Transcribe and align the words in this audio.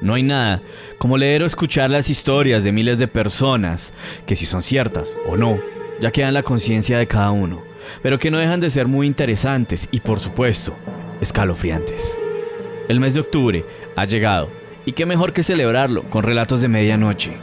No 0.00 0.14
hay 0.14 0.22
nada 0.22 0.62
como 0.98 1.18
leer 1.18 1.42
o 1.42 1.46
escuchar 1.46 1.90
las 1.90 2.08
historias 2.08 2.64
de 2.64 2.72
miles 2.72 2.98
de 2.98 3.08
personas, 3.08 3.92
que 4.26 4.36
si 4.36 4.46
son 4.46 4.62
ciertas 4.62 5.16
o 5.28 5.36
no, 5.36 5.60
ya 6.00 6.10
queda 6.10 6.28
en 6.28 6.34
la 6.34 6.42
conciencia 6.42 6.98
de 6.98 7.06
cada 7.06 7.30
uno, 7.30 7.62
pero 8.02 8.18
que 8.18 8.30
no 8.30 8.38
dejan 8.38 8.60
de 8.60 8.70
ser 8.70 8.88
muy 8.88 9.06
interesantes 9.06 9.88
y 9.90 10.00
por 10.00 10.18
supuesto, 10.18 10.74
escalofriantes. 11.20 12.18
El 12.88 13.00
mes 13.00 13.14
de 13.14 13.20
octubre 13.20 13.64
ha 13.96 14.04
llegado, 14.06 14.50
y 14.86 14.92
qué 14.92 15.06
mejor 15.06 15.32
que 15.32 15.42
celebrarlo 15.42 16.02
con 16.04 16.24
relatos 16.24 16.60
de 16.60 16.68
medianoche. 16.68 17.36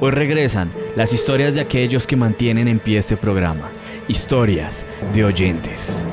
Hoy 0.00 0.10
regresan 0.10 0.72
las 0.94 1.12
historias 1.12 1.54
de 1.54 1.60
aquellos 1.60 2.06
que 2.06 2.16
mantienen 2.16 2.68
en 2.68 2.78
pie 2.78 2.98
este 2.98 3.16
programa, 3.16 3.70
historias 4.08 4.84
de 5.14 5.24
oyentes. 5.24 6.06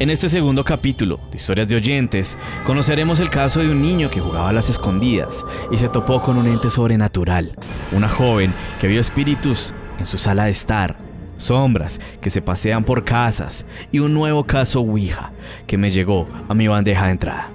En 0.00 0.08
este 0.08 0.30
segundo 0.30 0.64
capítulo 0.64 1.20
de 1.30 1.36
Historias 1.36 1.68
de 1.68 1.76
Oyentes, 1.76 2.38
conoceremos 2.64 3.20
el 3.20 3.28
caso 3.28 3.60
de 3.60 3.68
un 3.68 3.82
niño 3.82 4.08
que 4.08 4.18
jugaba 4.18 4.48
a 4.48 4.52
las 4.54 4.70
escondidas 4.70 5.44
y 5.70 5.76
se 5.76 5.90
topó 5.90 6.22
con 6.22 6.38
un 6.38 6.46
ente 6.46 6.70
sobrenatural, 6.70 7.52
una 7.92 8.08
joven 8.08 8.54
que 8.80 8.86
vio 8.86 8.98
espíritus 8.98 9.74
en 9.98 10.06
su 10.06 10.16
sala 10.16 10.46
de 10.46 10.52
estar, 10.52 10.96
sombras 11.36 12.00
que 12.22 12.30
se 12.30 12.40
pasean 12.40 12.82
por 12.82 13.04
casas 13.04 13.66
y 13.92 13.98
un 13.98 14.14
nuevo 14.14 14.44
caso 14.44 14.80
Ouija 14.80 15.32
que 15.66 15.76
me 15.76 15.90
llegó 15.90 16.26
a 16.48 16.54
mi 16.54 16.66
bandeja 16.66 17.04
de 17.04 17.12
entrada. 17.12 17.50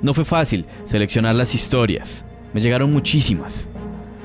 No 0.00 0.14
fue 0.14 0.24
fácil 0.24 0.64
seleccionar 0.84 1.34
las 1.34 1.54
historias, 1.54 2.24
me 2.54 2.62
llegaron 2.62 2.90
muchísimas, 2.90 3.68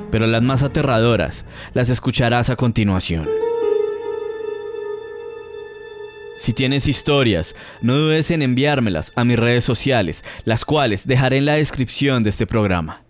pero 0.09 0.25
las 0.25 0.41
más 0.41 0.63
aterradoras 0.63 1.43
las 1.73 1.89
escucharás 1.89 2.49
a 2.49 2.55
continuación. 2.55 3.27
Si 6.45 6.53
tienes 6.53 6.87
historias, 6.87 7.55
no 7.81 7.95
dudes 7.95 8.29
en 8.29 8.43
enviármelas 8.43 9.11
a 9.15 9.25
mis 9.25 9.39
redes 9.39 9.63
sociales, 9.63 10.23
las 10.43 10.63
cuales 10.63 11.07
dejaré 11.07 11.39
en 11.39 11.45
la 11.45 11.55
descripción 11.55 12.23
de 12.23 12.29
este 12.29 12.45
programa. 12.45 13.01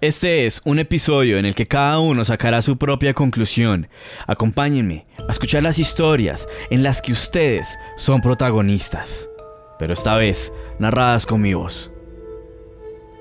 Este 0.00 0.44
es 0.44 0.60
un 0.64 0.80
episodio 0.80 1.38
en 1.38 1.46
el 1.46 1.54
que 1.54 1.68
cada 1.68 2.00
uno 2.00 2.24
sacará 2.24 2.62
su 2.62 2.76
propia 2.76 3.14
conclusión. 3.14 3.86
Acompáñenme 4.26 5.06
a 5.28 5.30
escuchar 5.30 5.62
las 5.62 5.78
historias 5.78 6.48
en 6.68 6.82
las 6.82 7.00
que 7.00 7.12
ustedes 7.12 7.78
son 7.96 8.20
protagonistas, 8.20 9.30
pero 9.78 9.94
esta 9.94 10.16
vez 10.16 10.52
narradas 10.80 11.26
con 11.26 11.40
mi 11.42 11.54
voz. 11.54 11.92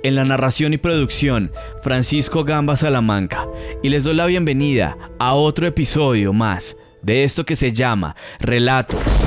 En 0.01 0.15
la 0.15 0.25
narración 0.25 0.73
y 0.73 0.77
producción, 0.79 1.51
Francisco 1.83 2.43
Gamba 2.43 2.75
Salamanca, 2.75 3.47
y 3.83 3.89
les 3.89 4.03
doy 4.03 4.15
la 4.15 4.25
bienvenida 4.25 4.97
a 5.19 5.35
otro 5.35 5.67
episodio 5.67 6.33
más 6.33 6.75
de 7.03 7.23
esto 7.23 7.45
que 7.45 7.55
se 7.55 7.71
llama 7.71 8.15
Relatos 8.39 9.22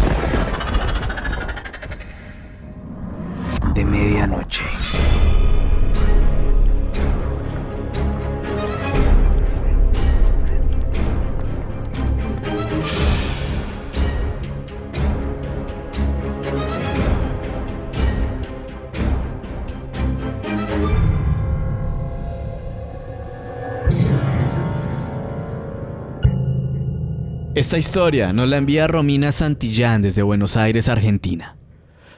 Esta 27.56 27.78
historia 27.78 28.34
nos 28.34 28.48
la 28.50 28.58
envía 28.58 28.86
Romina 28.86 29.32
Santillán 29.32 30.02
desde 30.02 30.22
Buenos 30.22 30.58
Aires, 30.58 30.90
Argentina. 30.90 31.56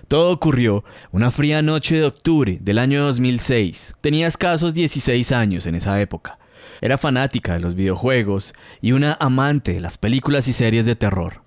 Todo 0.08 0.32
ocurrió 0.32 0.84
una 1.12 1.30
fría 1.30 1.60
noche 1.60 1.96
de 1.96 2.06
octubre 2.06 2.56
del 2.62 2.78
año 2.78 3.04
2006. 3.04 3.96
Tenía 4.00 4.26
escasos 4.26 4.72
16 4.72 5.32
años 5.32 5.66
en 5.66 5.74
esa 5.74 6.00
época. 6.00 6.38
Era 6.80 6.96
fanática 6.96 7.52
de 7.52 7.60
los 7.60 7.74
videojuegos 7.74 8.54
y 8.80 8.92
una 8.92 9.18
amante 9.20 9.74
de 9.74 9.80
las 9.82 9.98
películas 9.98 10.48
y 10.48 10.54
series 10.54 10.86
de 10.86 10.96
terror. 10.96 11.42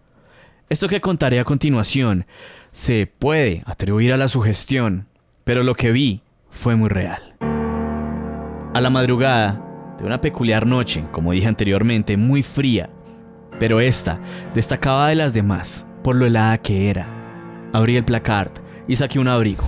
Esto 0.69 0.88
que 0.88 1.01
contaré 1.01 1.39
a 1.39 1.44
continuación 1.44 2.27
se 2.72 3.07
puede 3.07 3.63
atribuir 3.66 4.13
a 4.13 4.17
la 4.17 4.27
sugestión, 4.27 5.07
pero 5.43 5.63
lo 5.63 5.73
que 5.73 5.91
vi 5.91 6.22
fue 6.51 6.75
muy 6.75 6.89
real. 6.89 7.35
A 8.75 8.79
la 8.79 8.91
madrugada 8.91 9.59
de 9.97 10.05
una 10.05 10.22
peculiar 10.22 10.67
noche, 10.67 11.03
como 11.11 11.31
dije 11.31 11.47
anteriormente, 11.47 12.16
muy 12.16 12.43
fría, 12.43 12.91
pero 13.59 13.79
esta 13.79 14.19
destacaba 14.53 15.09
de 15.09 15.16
las 15.16 15.33
demás 15.33 15.88
por 16.03 16.16
lo 16.16 16.28
helada 16.28 16.59
que 16.59 16.91
era 16.91 17.20
Abrí 17.73 17.95
el 17.95 18.03
placard 18.03 18.51
y 18.87 18.95
saqué 18.95 19.19
un 19.19 19.27
abrigo. 19.27 19.63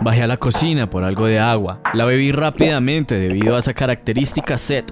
Bajé 0.00 0.22
a 0.22 0.26
la 0.26 0.36
cocina 0.36 0.90
por 0.90 1.04
algo 1.04 1.26
de 1.26 1.38
agua. 1.38 1.80
La 1.94 2.04
bebí 2.04 2.32
rápidamente 2.32 3.20
debido 3.20 3.54
a 3.54 3.60
esa 3.60 3.72
característica 3.72 4.58
sed 4.58 4.84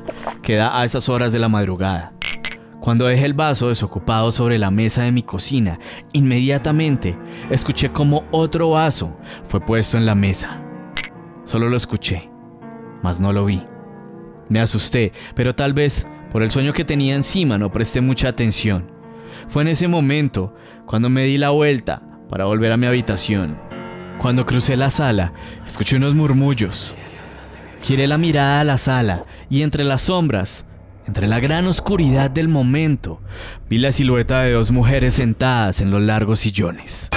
que 0.43 0.57
da 0.57 0.79
a 0.79 0.85
esas 0.85 1.09
horas 1.09 1.33
de 1.33 1.39
la 1.39 1.49
madrugada. 1.49 2.13
Cuando 2.81 3.07
dejé 3.07 3.27
el 3.27 3.35
vaso 3.35 3.69
desocupado 3.69 4.31
sobre 4.31 4.59
la 4.59 4.71
mesa 4.71 5.03
de 5.03 5.13
mi 5.13 5.23
cocina, 5.23 5.79
inmediatamente 6.13 7.19
escuché 7.51 7.91
como 7.91 8.25
otro 8.31 8.71
vaso 8.71 9.17
fue 9.49 9.61
puesto 9.61 9.99
en 9.99 10.07
la 10.07 10.15
mesa. 10.15 10.63
Solo 11.45 11.69
lo 11.69 11.77
escuché, 11.77 12.31
mas 13.03 13.19
no 13.21 13.33
lo 13.33 13.45
vi. 13.45 13.63
Me 14.49 14.61
asusté, 14.61 15.13
pero 15.35 15.55
tal 15.55 15.75
vez 15.75 16.07
por 16.31 16.43
el 16.43 16.51
sueño 16.51 16.73
que 16.73 16.85
tenía 16.85 17.17
encima 17.17 17.59
no 17.59 17.73
presté 17.73 18.01
mucha 18.01 18.29
atención. 18.29 19.00
Fue 19.51 19.63
en 19.63 19.69
ese 19.69 19.89
momento 19.89 20.55
cuando 20.87 21.11
me 21.11 21.25
di 21.25 21.37
la 21.37 21.51
vuelta 21.51 22.03
para 22.29 22.45
volver 22.45 22.71
a 22.71 22.77
mi 22.77 22.87
habitación. 22.87 23.59
Cuando 24.19 24.47
crucé 24.47 24.77
la 24.77 24.91
sala, 24.91 25.33
escuché 25.67 25.97
unos 25.97 26.15
murmullos. 26.15 26.95
Giré 27.83 28.07
la 28.07 28.17
mirada 28.17 28.61
a 28.61 28.65
la 28.65 28.79
sala 28.79 29.25
y 29.49 29.63
entre 29.63 29.83
las 29.83 30.03
sombras, 30.03 30.67
entre 31.05 31.27
la 31.27 31.41
gran 31.41 31.67
oscuridad 31.67 32.31
del 32.31 32.47
momento, 32.47 33.21
vi 33.69 33.79
la 33.79 33.91
silueta 33.91 34.43
de 34.43 34.53
dos 34.53 34.71
mujeres 34.71 35.15
sentadas 35.15 35.81
en 35.81 35.91
los 35.91 36.01
largos 36.01 36.39
sillones. 36.39 37.09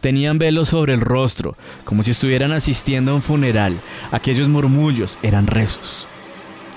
Tenían 0.00 0.38
velos 0.38 0.70
sobre 0.70 0.94
el 0.94 1.02
rostro, 1.02 1.58
como 1.84 2.02
si 2.02 2.12
estuvieran 2.12 2.52
asistiendo 2.52 3.12
a 3.12 3.16
un 3.16 3.22
funeral. 3.22 3.82
Aquellos 4.10 4.48
murmullos 4.48 5.18
eran 5.22 5.48
rezos. 5.48 6.08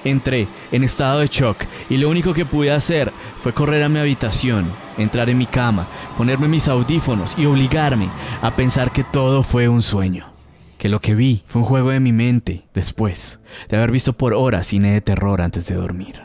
Entré 0.03 0.47
en 0.71 0.83
estado 0.83 1.19
de 1.19 1.27
shock 1.27 1.65
y 1.89 1.97
lo 1.97 2.09
único 2.09 2.33
que 2.33 2.45
pude 2.45 2.71
hacer 2.71 3.11
fue 3.41 3.53
correr 3.53 3.83
a 3.83 3.89
mi 3.89 3.99
habitación, 3.99 4.71
entrar 4.97 5.29
en 5.29 5.37
mi 5.37 5.45
cama, 5.45 5.87
ponerme 6.17 6.47
mis 6.47 6.67
audífonos 6.67 7.35
y 7.37 7.45
obligarme 7.45 8.09
a 8.41 8.55
pensar 8.55 8.91
que 8.91 9.03
todo 9.03 9.43
fue 9.43 9.67
un 9.67 9.81
sueño. 9.81 10.31
Que 10.77 10.87
lo 10.87 11.01
que 11.01 11.15
vi 11.15 11.43
fue 11.45 11.61
un 11.61 11.67
juego 11.67 11.89
de 11.91 11.99
mi 11.99 12.13
mente 12.13 12.65
después 12.73 13.41
de 13.67 13.75
haber 13.75 13.91
visto 13.91 14.13
por 14.13 14.33
horas 14.33 14.67
cine 14.67 14.93
de 14.93 15.01
terror 15.01 15.41
antes 15.41 15.67
de 15.67 15.75
dormir. 15.75 16.21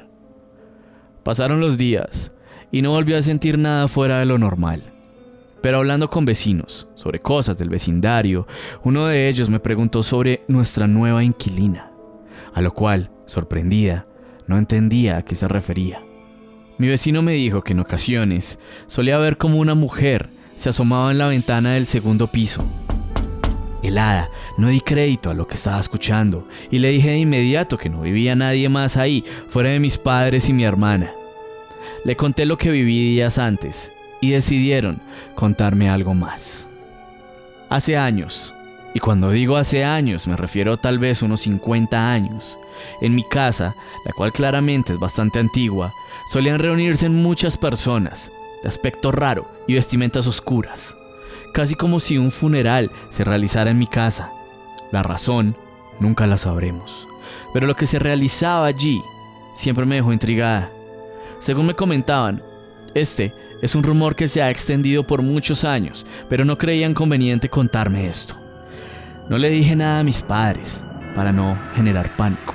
Pasaron 1.24 1.60
los 1.60 1.76
días 1.76 2.30
y 2.70 2.82
no 2.82 2.91
volví 2.91 3.14
a 3.14 3.22
sentir 3.22 3.58
nada 3.58 3.88
fuera 3.88 4.20
de 4.20 4.26
lo 4.26 4.38
normal. 4.38 4.82
Pero 5.64 5.78
hablando 5.78 6.10
con 6.10 6.26
vecinos 6.26 6.88
sobre 6.94 7.20
cosas 7.20 7.56
del 7.56 7.70
vecindario, 7.70 8.46
uno 8.82 9.06
de 9.06 9.28
ellos 9.28 9.48
me 9.48 9.60
preguntó 9.60 10.02
sobre 10.02 10.44
nuestra 10.46 10.86
nueva 10.86 11.24
inquilina, 11.24 11.91
a 12.54 12.60
lo 12.60 12.72
cual 12.72 13.10
Sorprendida, 13.26 14.06
no 14.47 14.59
entendía 14.59 15.16
a 15.16 15.22
qué 15.22 15.34
se 15.34 15.48
refería. 15.48 16.03
Mi 16.76 16.88
vecino 16.88 17.22
me 17.22 17.32
dijo 17.32 17.62
que 17.62 17.72
en 17.72 17.81
ocasiones 17.81 18.59
solía 18.87 19.19
ver 19.19 19.38
como 19.38 19.59
una 19.59 19.75
mujer 19.75 20.28
se 20.56 20.69
asomaba 20.69 21.10
en 21.10 21.19
la 21.19 21.28
ventana 21.28 21.72
del 21.72 21.86
segundo 21.86 22.27
piso. 22.27 22.65
Helada, 23.83 24.30
no 24.56 24.68
di 24.68 24.80
crédito 24.80 25.30
a 25.30 25.34
lo 25.34 25.47
que 25.47 25.54
estaba 25.54 25.80
escuchando 25.80 26.47
y 26.71 26.78
le 26.78 26.91
dije 26.91 27.10
de 27.10 27.18
inmediato 27.18 27.78
que 27.78 27.91
no 27.91 28.03
vivía 28.03 28.34
nadie 28.34 28.68
más 28.68 28.97
ahí 28.97 29.24
fuera 29.48 29.71
de 29.71 29.80
mis 29.80 29.98
padres 29.98 30.48
y 30.48 30.53
mi 30.53 30.65
hermana. 30.65 31.12
Le 32.04 32.16
conté 32.16 32.45
lo 32.47 32.59
que 32.59 32.71
viví 32.71 33.10
días 33.10 33.39
antes 33.39 33.92
y 34.21 34.30
decidieron 34.30 35.01
contarme 35.34 35.89
algo 35.89 36.15
más. 36.15 36.68
Hace 37.68 37.97
años, 37.97 38.54
y 38.94 39.00
cuando 39.00 39.30
digo 39.30 39.56
hace 39.56 39.84
años 39.84 40.28
me 40.28 40.36
refiero 40.36 40.76
tal 40.76 41.00
vez 41.00 41.20
unos 41.20 41.41
50 41.41 42.12
años, 42.12 42.58
en 43.00 43.14
mi 43.14 43.24
casa, 43.24 43.74
la 44.04 44.12
cual 44.12 44.32
claramente 44.32 44.92
es 44.92 45.00
bastante 45.00 45.41
antigua, 45.41 45.92
solían 46.30 46.60
reunirse 46.60 47.08
muchas 47.08 47.56
personas, 47.56 48.30
de 48.62 48.68
aspecto 48.68 49.10
raro 49.10 49.50
y 49.66 49.74
vestimentas 49.74 50.28
oscuras, 50.28 50.96
casi 51.52 51.74
como 51.74 51.98
si 51.98 52.18
un 52.18 52.30
funeral 52.30 52.91
se 53.10 53.24
realizara 53.24 53.70
en 53.70 53.78
mi 53.78 53.88
casa. 53.88 54.30
La 54.92 55.02
razón 55.02 55.56
nunca 55.98 56.28
la 56.28 56.38
sabremos, 56.38 57.08
pero 57.52 57.66
lo 57.66 57.74
que 57.74 57.86
se 57.86 57.98
realizaba 57.98 58.66
allí 58.66 59.02
siempre 59.56 59.86
me 59.86 59.96
dejó 59.96 60.12
intrigada. 60.12 60.70
Según 61.41 61.66
me 61.66 61.74
comentaban, 61.74 62.44
este 62.94 63.34
es 63.60 63.74
un 63.74 63.82
rumor 63.82 64.14
que 64.14 64.28
se 64.28 64.41
ha 64.41 64.50
extendido 64.50 65.04
por 65.04 65.20
muchos 65.20 65.64
años, 65.64 66.06
pero 66.28 66.44
no 66.44 66.58
creían 66.58 66.94
conveniente 66.94 67.48
contarme 67.48 68.06
esto. 68.06 68.43
No 69.28 69.38
le 69.38 69.48
dije 69.48 69.74
nada 69.74 70.00
a 70.00 70.04
mis 70.04 70.21
padres 70.21 70.84
para 71.15 71.32
no 71.32 71.59
generar 71.74 72.15
pánico. 72.16 72.54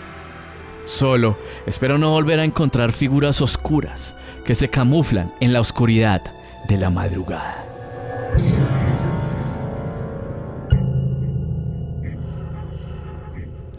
Solo 0.85 1.37
espero 1.65 1.97
no 1.97 2.11
volver 2.11 2.39
a 2.39 2.43
encontrar 2.43 2.91
figuras 2.91 3.41
oscuras 3.41 4.15
que 4.45 4.53
se 4.53 4.69
camuflan 4.69 5.33
en 5.39 5.51
la 5.51 5.61
oscuridad 5.61 6.21
de 6.67 6.77
la 6.77 6.91
madrugada. 6.91 7.65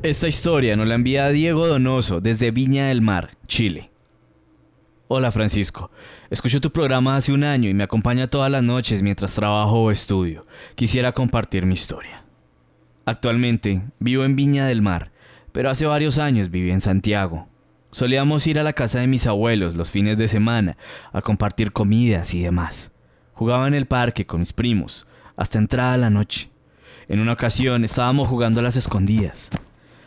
Esta 0.02 0.26
historia 0.26 0.76
nos 0.76 0.86
la 0.86 0.94
envía 0.94 1.28
Diego 1.28 1.68
Donoso 1.68 2.20
desde 2.20 2.50
Viña 2.50 2.88
del 2.88 3.02
Mar, 3.02 3.36
Chile. 3.46 3.90
Hola 5.06 5.30
Francisco, 5.30 5.90
escucho 6.30 6.60
tu 6.60 6.70
programa 6.70 7.16
hace 7.16 7.32
un 7.32 7.44
año 7.44 7.68
y 7.68 7.74
me 7.74 7.84
acompaña 7.84 8.28
todas 8.28 8.50
las 8.50 8.62
noches 8.62 9.02
mientras 9.02 9.34
trabajo 9.34 9.82
o 9.82 9.90
estudio. 9.90 10.46
Quisiera 10.74 11.12
compartir 11.12 11.66
mi 11.66 11.74
historia. 11.74 12.24
Actualmente 13.10 13.82
vivo 13.98 14.22
en 14.22 14.36
Viña 14.36 14.66
del 14.66 14.82
Mar, 14.82 15.10
pero 15.50 15.68
hace 15.68 15.84
varios 15.84 16.18
años 16.18 16.48
viví 16.48 16.70
en 16.70 16.80
Santiago. 16.80 17.48
Solíamos 17.90 18.46
ir 18.46 18.56
a 18.56 18.62
la 18.62 18.72
casa 18.72 19.00
de 19.00 19.08
mis 19.08 19.26
abuelos 19.26 19.74
los 19.74 19.90
fines 19.90 20.16
de 20.16 20.28
semana 20.28 20.76
a 21.12 21.20
compartir 21.20 21.72
comidas 21.72 22.34
y 22.34 22.42
demás. 22.42 22.92
Jugaba 23.32 23.66
en 23.66 23.74
el 23.74 23.86
parque 23.86 24.26
con 24.26 24.38
mis 24.38 24.52
primos, 24.52 25.08
hasta 25.34 25.58
entrada 25.58 25.96
la 25.96 26.08
noche. 26.08 26.50
En 27.08 27.18
una 27.18 27.32
ocasión 27.32 27.84
estábamos 27.84 28.28
jugando 28.28 28.60
a 28.60 28.62
las 28.62 28.76
escondidas. 28.76 29.50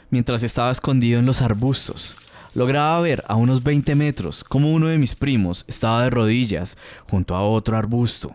Mientras 0.10 0.42
estaba 0.42 0.72
escondido 0.72 1.20
en 1.20 1.26
los 1.26 1.42
arbustos, 1.42 2.16
lograba 2.56 3.02
ver 3.02 3.22
a 3.28 3.36
unos 3.36 3.64
20 3.64 3.96
metros 3.96 4.46
cómo 4.46 4.72
uno 4.72 4.88
de 4.88 4.98
mis 4.98 5.14
primos 5.14 5.66
estaba 5.68 6.06
de 6.06 6.10
rodillas 6.10 6.78
junto 7.10 7.36
a 7.36 7.44
otro 7.44 7.76
arbusto, 7.76 8.34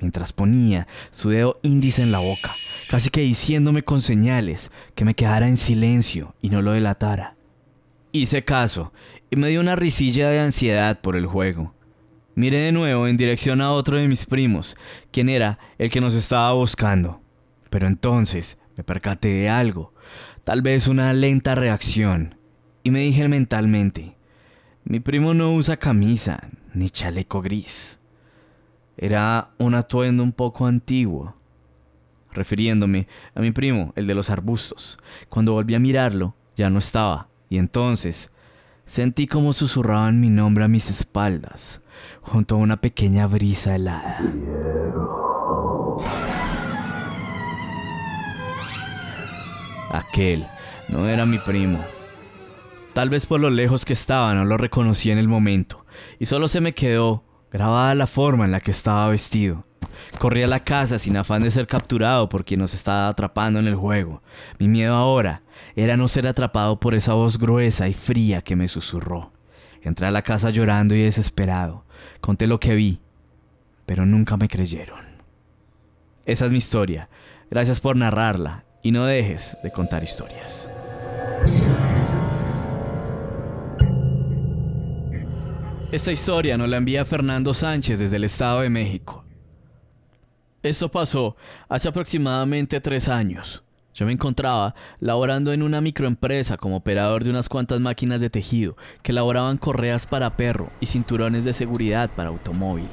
mientras 0.00 0.32
ponía 0.32 0.86
su 1.10 1.30
dedo 1.30 1.58
índice 1.62 2.02
en 2.02 2.12
la 2.12 2.18
boca, 2.18 2.54
casi 2.90 3.10
que 3.10 3.20
diciéndome 3.20 3.82
con 3.82 4.02
señales 4.02 4.70
que 4.94 5.04
me 5.04 5.14
quedara 5.14 5.48
en 5.48 5.56
silencio 5.56 6.34
y 6.40 6.50
no 6.50 6.62
lo 6.62 6.72
delatara. 6.72 7.36
Hice 8.12 8.44
caso 8.44 8.92
y 9.30 9.36
me 9.36 9.48
dio 9.48 9.60
una 9.60 9.76
risilla 9.76 10.30
de 10.30 10.40
ansiedad 10.40 11.00
por 11.00 11.16
el 11.16 11.26
juego. 11.26 11.74
Miré 12.34 12.58
de 12.58 12.72
nuevo 12.72 13.06
en 13.06 13.16
dirección 13.16 13.60
a 13.60 13.72
otro 13.72 14.00
de 14.00 14.08
mis 14.08 14.26
primos, 14.26 14.76
quien 15.10 15.28
era 15.28 15.58
el 15.76 15.90
que 15.90 16.00
nos 16.00 16.14
estaba 16.14 16.52
buscando. 16.52 17.20
Pero 17.68 17.86
entonces 17.86 18.58
me 18.76 18.84
percaté 18.84 19.28
de 19.28 19.48
algo 19.48 19.92
tal 20.48 20.62
vez 20.62 20.88
una 20.88 21.12
lenta 21.12 21.54
reacción, 21.54 22.38
y 22.82 22.90
me 22.90 23.00
dije 23.00 23.28
mentalmente, 23.28 24.16
mi 24.82 24.98
primo 24.98 25.34
no 25.34 25.52
usa 25.52 25.76
camisa 25.76 26.48
ni 26.72 26.88
chaleco 26.88 27.42
gris. 27.42 27.97
Era 29.00 29.52
un 29.58 29.76
atuendo 29.76 30.24
un 30.24 30.32
poco 30.32 30.66
antiguo, 30.66 31.36
refiriéndome 32.32 33.06
a 33.32 33.40
mi 33.40 33.52
primo, 33.52 33.92
el 33.94 34.08
de 34.08 34.14
los 34.16 34.28
arbustos. 34.28 34.98
Cuando 35.28 35.52
volví 35.52 35.76
a 35.76 35.78
mirarlo, 35.78 36.34
ya 36.56 36.68
no 36.68 36.80
estaba, 36.80 37.28
y 37.48 37.58
entonces 37.58 38.32
sentí 38.86 39.28
como 39.28 39.52
susurraban 39.52 40.20
mi 40.20 40.30
nombre 40.30 40.64
a 40.64 40.68
mis 40.68 40.90
espaldas, 40.90 41.80
junto 42.22 42.56
a 42.56 42.58
una 42.58 42.80
pequeña 42.80 43.28
brisa 43.28 43.76
helada. 43.76 44.20
Aquel 49.92 50.44
no 50.88 51.08
era 51.08 51.24
mi 51.24 51.38
primo. 51.38 51.84
Tal 52.94 53.10
vez 53.10 53.26
por 53.26 53.38
lo 53.38 53.48
lejos 53.48 53.84
que 53.84 53.92
estaba 53.92 54.34
no 54.34 54.44
lo 54.44 54.56
reconocí 54.56 55.12
en 55.12 55.18
el 55.18 55.28
momento, 55.28 55.86
y 56.18 56.26
solo 56.26 56.48
se 56.48 56.60
me 56.60 56.74
quedó 56.74 57.27
grabada 57.52 57.94
la 57.94 58.06
forma 58.06 58.44
en 58.44 58.52
la 58.52 58.60
que 58.60 58.70
estaba 58.70 59.08
vestido. 59.08 59.64
Corrí 60.18 60.42
a 60.42 60.46
la 60.46 60.60
casa 60.60 60.98
sin 60.98 61.16
afán 61.16 61.42
de 61.42 61.50
ser 61.50 61.66
capturado 61.66 62.28
por 62.28 62.44
quien 62.44 62.60
nos 62.60 62.74
estaba 62.74 63.08
atrapando 63.08 63.58
en 63.58 63.66
el 63.66 63.74
juego. 63.74 64.22
Mi 64.58 64.68
miedo 64.68 64.94
ahora 64.94 65.42
era 65.76 65.96
no 65.96 66.08
ser 66.08 66.26
atrapado 66.26 66.80
por 66.80 66.94
esa 66.94 67.14
voz 67.14 67.38
gruesa 67.38 67.88
y 67.88 67.94
fría 67.94 68.42
que 68.42 68.56
me 68.56 68.68
susurró. 68.68 69.32
Entré 69.82 70.06
a 70.06 70.10
la 70.10 70.22
casa 70.22 70.50
llorando 70.50 70.94
y 70.94 71.02
desesperado. 71.02 71.84
Conté 72.20 72.46
lo 72.46 72.58
que 72.60 72.74
vi, 72.74 73.00
pero 73.86 74.06
nunca 74.06 74.36
me 74.36 74.48
creyeron. 74.48 75.06
Esa 76.24 76.46
es 76.46 76.52
mi 76.52 76.58
historia. 76.58 77.08
Gracias 77.50 77.80
por 77.80 77.96
narrarla 77.96 78.64
y 78.82 78.92
no 78.92 79.04
dejes 79.04 79.56
de 79.62 79.72
contar 79.72 80.02
historias. 80.02 80.68
Esta 85.90 86.12
historia 86.12 86.58
nos 86.58 86.68
la 86.68 86.76
envía 86.76 87.06
Fernando 87.06 87.54
Sánchez 87.54 87.98
desde 87.98 88.16
el 88.16 88.24
Estado 88.24 88.60
de 88.60 88.68
México. 88.68 89.24
Esto 90.62 90.90
pasó 90.90 91.34
hace 91.66 91.88
aproximadamente 91.88 92.78
tres 92.82 93.08
años. 93.08 93.64
Yo 93.94 94.04
me 94.04 94.12
encontraba 94.12 94.74
laborando 95.00 95.50
en 95.50 95.62
una 95.62 95.80
microempresa 95.80 96.58
como 96.58 96.76
operador 96.76 97.24
de 97.24 97.30
unas 97.30 97.48
cuantas 97.48 97.80
máquinas 97.80 98.20
de 98.20 98.28
tejido 98.28 98.76
que 99.02 99.12
elaboraban 99.12 99.56
correas 99.56 100.06
para 100.06 100.36
perro 100.36 100.70
y 100.78 100.86
cinturones 100.86 101.44
de 101.44 101.54
seguridad 101.54 102.10
para 102.14 102.28
automóvil. 102.28 102.90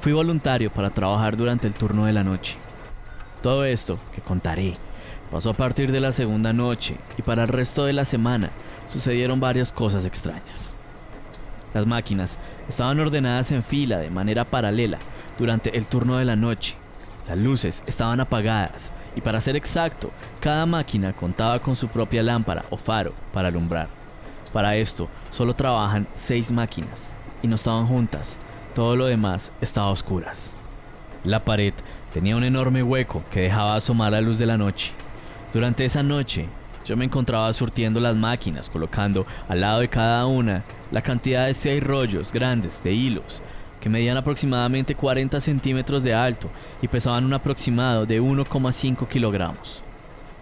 Fui 0.00 0.12
voluntario 0.12 0.72
para 0.72 0.90
trabajar 0.90 1.36
durante 1.36 1.66
el 1.66 1.74
turno 1.74 2.06
de 2.06 2.12
la 2.12 2.22
noche. 2.22 2.56
Todo 3.42 3.64
esto 3.64 3.98
que 4.14 4.20
contaré 4.20 4.76
pasó 5.28 5.50
a 5.50 5.54
partir 5.54 5.90
de 5.90 5.98
la 5.98 6.12
segunda 6.12 6.52
noche 6.52 6.98
y 7.18 7.22
para 7.22 7.42
el 7.42 7.48
resto 7.48 7.84
de 7.84 7.94
la 7.94 8.04
semana 8.04 8.52
sucedieron 8.86 9.40
varias 9.40 9.72
cosas 9.72 10.06
extrañas. 10.06 10.71
Las 11.74 11.86
máquinas 11.86 12.38
estaban 12.68 13.00
ordenadas 13.00 13.50
en 13.52 13.62
fila 13.62 13.98
de 13.98 14.10
manera 14.10 14.44
paralela 14.44 14.98
durante 15.38 15.76
el 15.76 15.86
turno 15.86 16.18
de 16.18 16.24
la 16.24 16.36
noche. 16.36 16.76
Las 17.28 17.38
luces 17.38 17.82
estaban 17.86 18.20
apagadas 18.20 18.92
y 19.14 19.20
para 19.20 19.40
ser 19.40 19.56
exacto, 19.56 20.10
cada 20.40 20.66
máquina 20.66 21.12
contaba 21.12 21.58
con 21.60 21.76
su 21.76 21.88
propia 21.88 22.22
lámpara 22.22 22.64
o 22.70 22.76
faro 22.76 23.12
para 23.32 23.48
alumbrar. 23.48 23.88
Para 24.52 24.76
esto 24.76 25.08
solo 25.30 25.54
trabajan 25.54 26.06
seis 26.14 26.52
máquinas 26.52 27.14
y 27.42 27.48
no 27.48 27.56
estaban 27.56 27.86
juntas, 27.86 28.38
todo 28.74 28.96
lo 28.96 29.06
demás 29.06 29.52
estaba 29.60 29.88
a 29.88 29.90
oscuras. 29.90 30.54
La 31.24 31.44
pared 31.44 31.74
tenía 32.12 32.36
un 32.36 32.44
enorme 32.44 32.82
hueco 32.82 33.22
que 33.30 33.42
dejaba 33.42 33.76
asomar 33.76 34.12
la 34.12 34.20
luz 34.20 34.38
de 34.38 34.46
la 34.46 34.58
noche 34.58 34.92
durante 35.52 35.84
esa 35.84 36.02
noche, 36.02 36.48
yo 36.84 36.96
me 36.96 37.04
encontraba 37.04 37.52
surtiendo 37.52 38.00
las 38.00 38.16
máquinas, 38.16 38.68
colocando 38.68 39.26
al 39.48 39.60
lado 39.60 39.80
de 39.80 39.88
cada 39.88 40.26
una 40.26 40.64
la 40.90 41.02
cantidad 41.02 41.46
de 41.46 41.54
seis 41.54 41.82
rollos 41.82 42.32
grandes 42.32 42.82
de 42.82 42.92
hilos 42.92 43.42
que 43.82 43.88
medían 43.88 44.16
aproximadamente 44.16 44.94
40 44.94 45.40
centímetros 45.40 46.04
de 46.04 46.14
alto 46.14 46.48
y 46.80 46.86
pesaban 46.86 47.24
un 47.24 47.34
aproximado 47.34 48.06
de 48.06 48.22
1,5 48.22 49.08
kilogramos. 49.08 49.82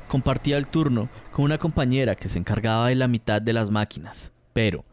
Compartía 0.09 0.59
el 0.59 0.67
turno 0.67 1.09
con 1.33 1.47
una 1.47 1.57
compañera 1.57 2.15
que 2.15 2.29
se 2.29 2.39
encargaba 2.39 2.89
de 2.89 2.97
la 2.97 3.09
mitad 3.09 3.41
de 3.41 3.55
las 3.55 3.71
máquinas, 3.71 4.33
pero 4.53 4.85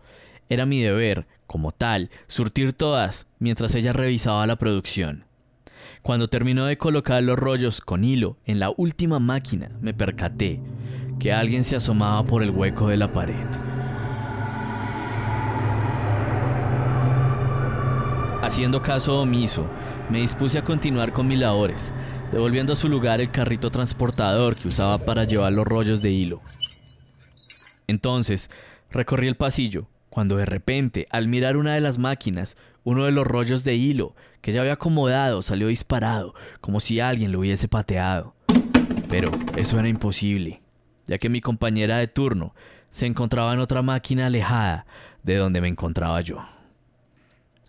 era 0.48 0.66
mi 0.66 0.80
deber, 0.80 1.27
como 1.46 1.74
tal, 1.74 2.10
surtir 2.27 2.72
todas 2.72 3.27
mientras 3.38 3.75
ella 3.75 3.92
revisaba 3.92 4.48
la 4.48 4.56
producción. 4.56 5.25
Cuando 6.01 6.30
terminó 6.30 6.66
de 6.68 6.77
colocar 6.77 7.22
los 7.24 7.38
rollos 7.38 7.82
con 7.82 8.06
hilo 8.06 8.38
en 8.46 8.60
la 8.60 8.72
última 8.77 9.20
máquina, 9.20 9.72
me 9.82 9.94
percaté 9.94 10.62
que 11.20 11.34
alguien 11.34 11.64
se 11.64 11.76
asomaba 11.76 12.24
por 12.24 12.44
el 12.44 12.52
hueco 12.52 12.90
de 12.90 12.98
la 12.98 13.12
pared. 13.12 13.48
Haciendo 18.42 18.82
caso 18.82 19.20
omiso, 19.22 19.68
me 20.10 20.20
dispuse 20.20 20.58
a 20.58 20.64
continuar 20.64 21.12
con 21.12 21.28
mis 21.28 21.40
labores, 21.40 21.92
devolviendo 22.32 22.74
a 22.74 22.78
su 22.78 22.88
lugar 22.88 23.20
el 23.20 23.32
carrito 23.32 23.72
transportador 23.72 24.56
que 24.56 24.68
usaba 24.68 25.00
para 25.00 25.26
llevar 25.26 25.52
los 25.54 25.66
rollos 25.66 26.02
de 26.02 26.12
hilo. 26.12 26.42
Entonces, 27.88 28.50
recorrí 28.92 29.28
el 29.28 29.36
pasillo, 29.36 29.88
cuando 30.10 30.38
de 30.38 30.46
repente, 30.46 31.08
al 31.10 31.28
mirar 31.28 31.58
una 31.58 31.74
de 31.74 31.82
las 31.82 31.98
máquinas, 31.98 32.58
uno 32.84 33.06
de 33.06 33.12
los 33.12 33.28
rollos 33.28 33.64
de 33.64 33.76
hilo 33.76 34.16
que 34.42 34.54
ya 34.54 34.62
había 34.62 34.74
acomodado 34.74 35.42
salió 35.42 35.68
disparado, 35.68 36.34
como 36.62 36.80
si 36.80 37.00
alguien 37.00 37.32
lo 37.32 37.40
hubiese 37.40 37.68
pateado. 37.68 38.34
Pero 39.10 39.32
eso 39.58 39.78
era 39.80 39.90
imposible, 39.90 40.62
ya 41.08 41.18
que 41.18 41.30
mi 41.30 41.42
compañera 41.42 41.98
de 41.98 42.08
turno 42.08 42.54
se 42.92 43.06
encontraba 43.06 43.54
en 43.54 43.60
otra 43.60 43.82
máquina 43.82 44.28
alejada 44.28 44.86
de 45.24 45.36
donde 45.36 45.62
me 45.62 45.68
encontraba 45.68 46.22
yo. 46.22 46.44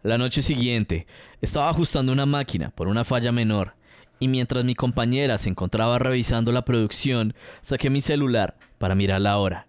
La 0.02 0.18
noche 0.18 0.42
siguiente, 0.42 1.06
estaba 1.40 1.70
ajustando 1.70 2.12
una 2.12 2.26
máquina 2.26 2.70
por 2.70 2.88
una 2.88 3.04
falla 3.04 3.32
menor, 3.32 3.74
y 4.20 4.28
mientras 4.28 4.64
mi 4.64 4.74
compañera 4.74 5.38
se 5.38 5.50
encontraba 5.50 5.98
revisando 5.98 6.52
la 6.52 6.64
producción, 6.64 7.34
saqué 7.62 7.90
mi 7.90 8.00
celular 8.00 8.56
para 8.78 8.94
mirar 8.94 9.20
la 9.20 9.38
hora. 9.38 9.66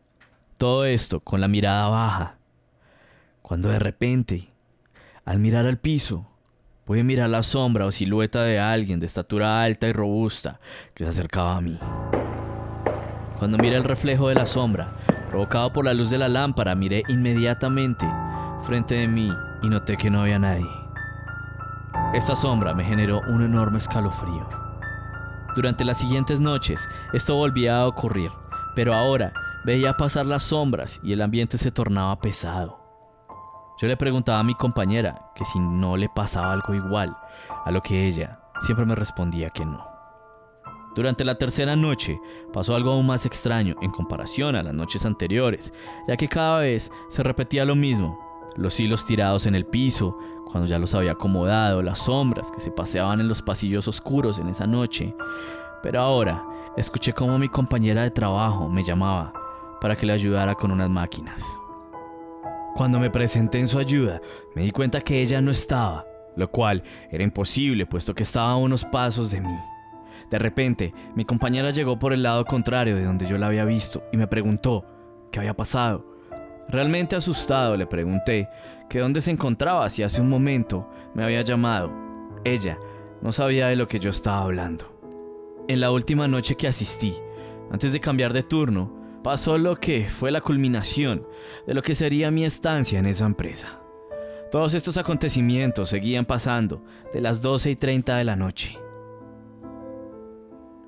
Todo 0.58 0.86
esto 0.86 1.20
con 1.20 1.42
la 1.42 1.48
mirada 1.48 1.88
baja. 1.88 2.38
Cuando 3.42 3.70
de 3.70 3.80
repente 3.80 4.50
al 5.30 5.38
mirar 5.38 5.68
al 5.68 5.78
piso, 5.78 6.26
pude 6.86 7.04
mirar 7.04 7.30
la 7.30 7.44
sombra 7.44 7.86
o 7.86 7.92
silueta 7.92 8.44
de 8.44 8.58
alguien 8.58 9.00
de 9.00 9.06
estatura 9.06 9.62
alta 9.62 9.88
y 9.88 9.94
robusta 9.94 10.60
que 10.96 11.04
se 11.04 11.12
acercaba 11.12 11.58
a 11.58 11.62
mí. 11.62 11.78
Cuando 13.40 13.58
miré 13.58 13.78
el 13.78 13.86
reflejo 13.86 14.28
de 14.28 14.36
la 14.36 14.46
sombra, 14.46 14.90
provocado 15.30 15.72
por 15.72 15.86
la 15.86 15.94
luz 15.94 16.10
de 16.10 16.18
la 16.18 16.28
lámpara, 16.28 16.76
miré 16.76 17.04
inmediatamente 17.08 18.06
frente 18.64 18.96
de 18.96 19.08
mí 19.08 19.32
y 19.64 19.70
noté 19.70 19.96
que 19.96 20.10
no 20.10 20.22
había 20.22 20.38
nadie. 20.40 20.70
Esta 22.14 22.36
sombra 22.36 22.74
me 22.74 22.84
generó 22.84 23.22
un 23.30 23.42
enorme 23.42 23.78
escalofrío. 23.78 24.46
Durante 25.56 25.86
las 25.86 26.00
siguientes 26.00 26.42
noches, 26.42 26.86
esto 27.14 27.38
volvía 27.38 27.80
a 27.80 27.88
ocurrir, 27.88 28.30
pero 28.76 28.94
ahora 28.94 29.32
veía 29.64 29.96
pasar 29.96 30.26
las 30.26 30.44
sombras 30.44 31.00
y 31.02 31.14
el 31.14 31.22
ambiente 31.22 31.58
se 31.58 31.72
tornaba 31.72 32.20
pesado. 32.20 32.78
Yo 33.82 33.88
le 33.88 33.96
preguntaba 33.96 34.40
a 34.40 34.44
mi 34.44 34.54
compañera 34.54 35.32
que 35.34 35.46
si 35.46 35.60
no 35.60 35.96
le 35.96 36.10
pasaba 36.10 36.52
algo 36.52 36.74
igual, 36.74 37.16
a 37.64 37.72
lo 37.72 37.82
que 37.82 38.06
ella 38.06 38.42
siempre 38.60 38.86
me 38.86 38.96
respondía 38.96 39.50
que 39.50 39.66
no. 39.66 39.99
Durante 40.96 41.24
la 41.24 41.38
tercera 41.38 41.76
noche 41.76 42.20
pasó 42.52 42.76
algo 42.76 42.92
aún 42.92 43.06
más 43.06 43.26
extraño 43.26 43.76
en 43.82 43.92
comparación 43.92 44.56
a 44.56 44.64
las 44.64 44.74
noches 44.74 45.06
anteriores, 45.06 45.74
ya 46.08 46.18
que 46.18 46.28
cada 46.28 46.60
vez 46.60 46.92
se 47.10 47.24
repetía 47.24 47.66
lo 47.66 47.76
mismo, 47.76 48.20
los 48.56 48.80
hilos 48.80 49.06
tirados 49.06 49.46
en 49.46 49.56
el 49.56 49.66
piso, 49.66 50.18
cuando 50.52 50.68
ya 50.68 50.80
los 50.80 50.96
había 50.96 51.12
acomodado, 51.12 51.84
las 51.84 52.00
sombras 52.00 52.52
que 52.52 52.60
se 52.60 52.72
paseaban 52.72 53.22
en 53.22 53.28
los 53.28 53.42
pasillos 53.42 53.88
oscuros 53.88 54.40
en 54.40 54.50
esa 54.50 54.66
noche. 54.66 55.16
Pero 55.84 56.02
ahora 56.02 56.44
escuché 56.76 57.14
cómo 57.14 57.38
mi 57.38 57.50
compañera 57.50 58.04
de 58.04 58.12
trabajo 58.12 58.68
me 58.68 58.84
llamaba 58.84 59.32
para 59.80 59.96
que 59.96 60.06
le 60.06 60.14
ayudara 60.14 60.56
con 60.56 60.72
unas 60.72 60.90
máquinas. 60.90 61.44
Cuando 62.76 63.00
me 63.00 63.10
presenté 63.10 63.60
en 63.60 63.68
su 63.68 63.78
ayuda, 63.78 64.22
me 64.56 64.64
di 64.64 64.72
cuenta 64.72 65.02
que 65.02 65.22
ella 65.22 65.40
no 65.40 65.52
estaba, 65.52 66.06
lo 66.36 66.50
cual 66.50 66.84
era 67.12 67.24
imposible 67.24 67.86
puesto 67.86 68.16
que 68.16 68.24
estaba 68.24 68.52
a 68.52 68.58
unos 68.58 68.86
pasos 68.86 69.32
de 69.32 69.42
mí. 69.42 69.58
De 70.30 70.40
repente, 70.40 70.94
mi 71.16 71.26
compañera 71.26 71.72
llegó 71.72 71.98
por 71.98 72.14
el 72.14 72.24
lado 72.24 72.46
contrario 72.46 72.96
de 72.96 73.06
donde 73.06 73.28
yo 73.28 73.38
la 73.38 73.48
había 73.48 73.66
visto 73.66 74.04
y 74.12 74.18
me 74.18 74.28
preguntó 74.28 74.86
qué 75.32 75.40
había 75.40 75.56
pasado. 75.56 76.06
Realmente 76.70 77.16
asustado 77.16 77.76
le 77.78 77.88
pregunté 77.88 78.48
que 78.90 79.00
dónde 79.00 79.22
se 79.22 79.32
encontraba 79.32 79.90
si 79.90 80.04
hace 80.04 80.22
un 80.22 80.30
momento 80.30 80.88
me 81.16 81.24
había 81.24 81.42
llamado. 81.42 81.92
Ella 82.44 82.78
no 83.22 83.32
sabía 83.32 83.68
de 83.68 83.76
lo 83.76 83.88
que 83.88 84.00
yo 84.00 84.12
estaba 84.12 84.44
hablando. 84.44 85.00
En 85.68 85.80
la 85.80 85.92
última 85.92 86.28
noche 86.28 86.56
que 86.56 86.68
asistí, 86.68 87.16
antes 87.72 87.92
de 87.92 88.00
cambiar 88.00 88.34
de 88.34 88.44
turno, 88.44 88.96
pasó 89.24 89.58
lo 89.58 89.76
que 89.76 90.06
fue 90.08 90.32
la 90.32 90.42
culminación 90.42 91.26
de 91.68 91.74
lo 91.74 91.82
que 91.82 91.96
sería 91.96 92.32
mi 92.32 92.46
estancia 92.46 93.00
en 93.00 93.06
esa 93.06 93.26
empresa. 93.26 93.80
Todos 94.52 94.74
estos 94.74 94.98
acontecimientos 94.98 95.90
seguían 95.90 96.26
pasando 96.26 96.84
de 97.14 97.22
las 97.22 97.42
12 97.42 97.72
y 97.72 97.76
30 97.76 98.18
de 98.18 98.24
la 98.24 98.36
noche. 98.36 98.80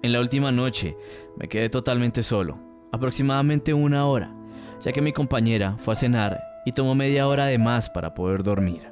En 0.03 0.13
la 0.13 0.19
última 0.19 0.51
noche 0.51 0.97
me 1.37 1.47
quedé 1.47 1.69
totalmente 1.69 2.23
solo, 2.23 2.57
aproximadamente 2.91 3.71
una 3.73 4.07
hora, 4.07 4.35
ya 4.83 4.91
que 4.91 5.01
mi 5.01 5.11
compañera 5.11 5.77
fue 5.77 5.93
a 5.93 5.97
cenar 5.97 6.41
y 6.65 6.71
tomó 6.71 6.95
media 6.95 7.27
hora 7.27 7.45
de 7.45 7.59
más 7.59 7.89
para 7.91 8.15
poder 8.15 8.41
dormir. 8.41 8.91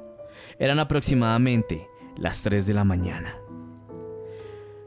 Eran 0.60 0.78
aproximadamente 0.78 1.88
las 2.16 2.42
3 2.42 2.64
de 2.64 2.74
la 2.74 2.84
mañana. 2.84 3.34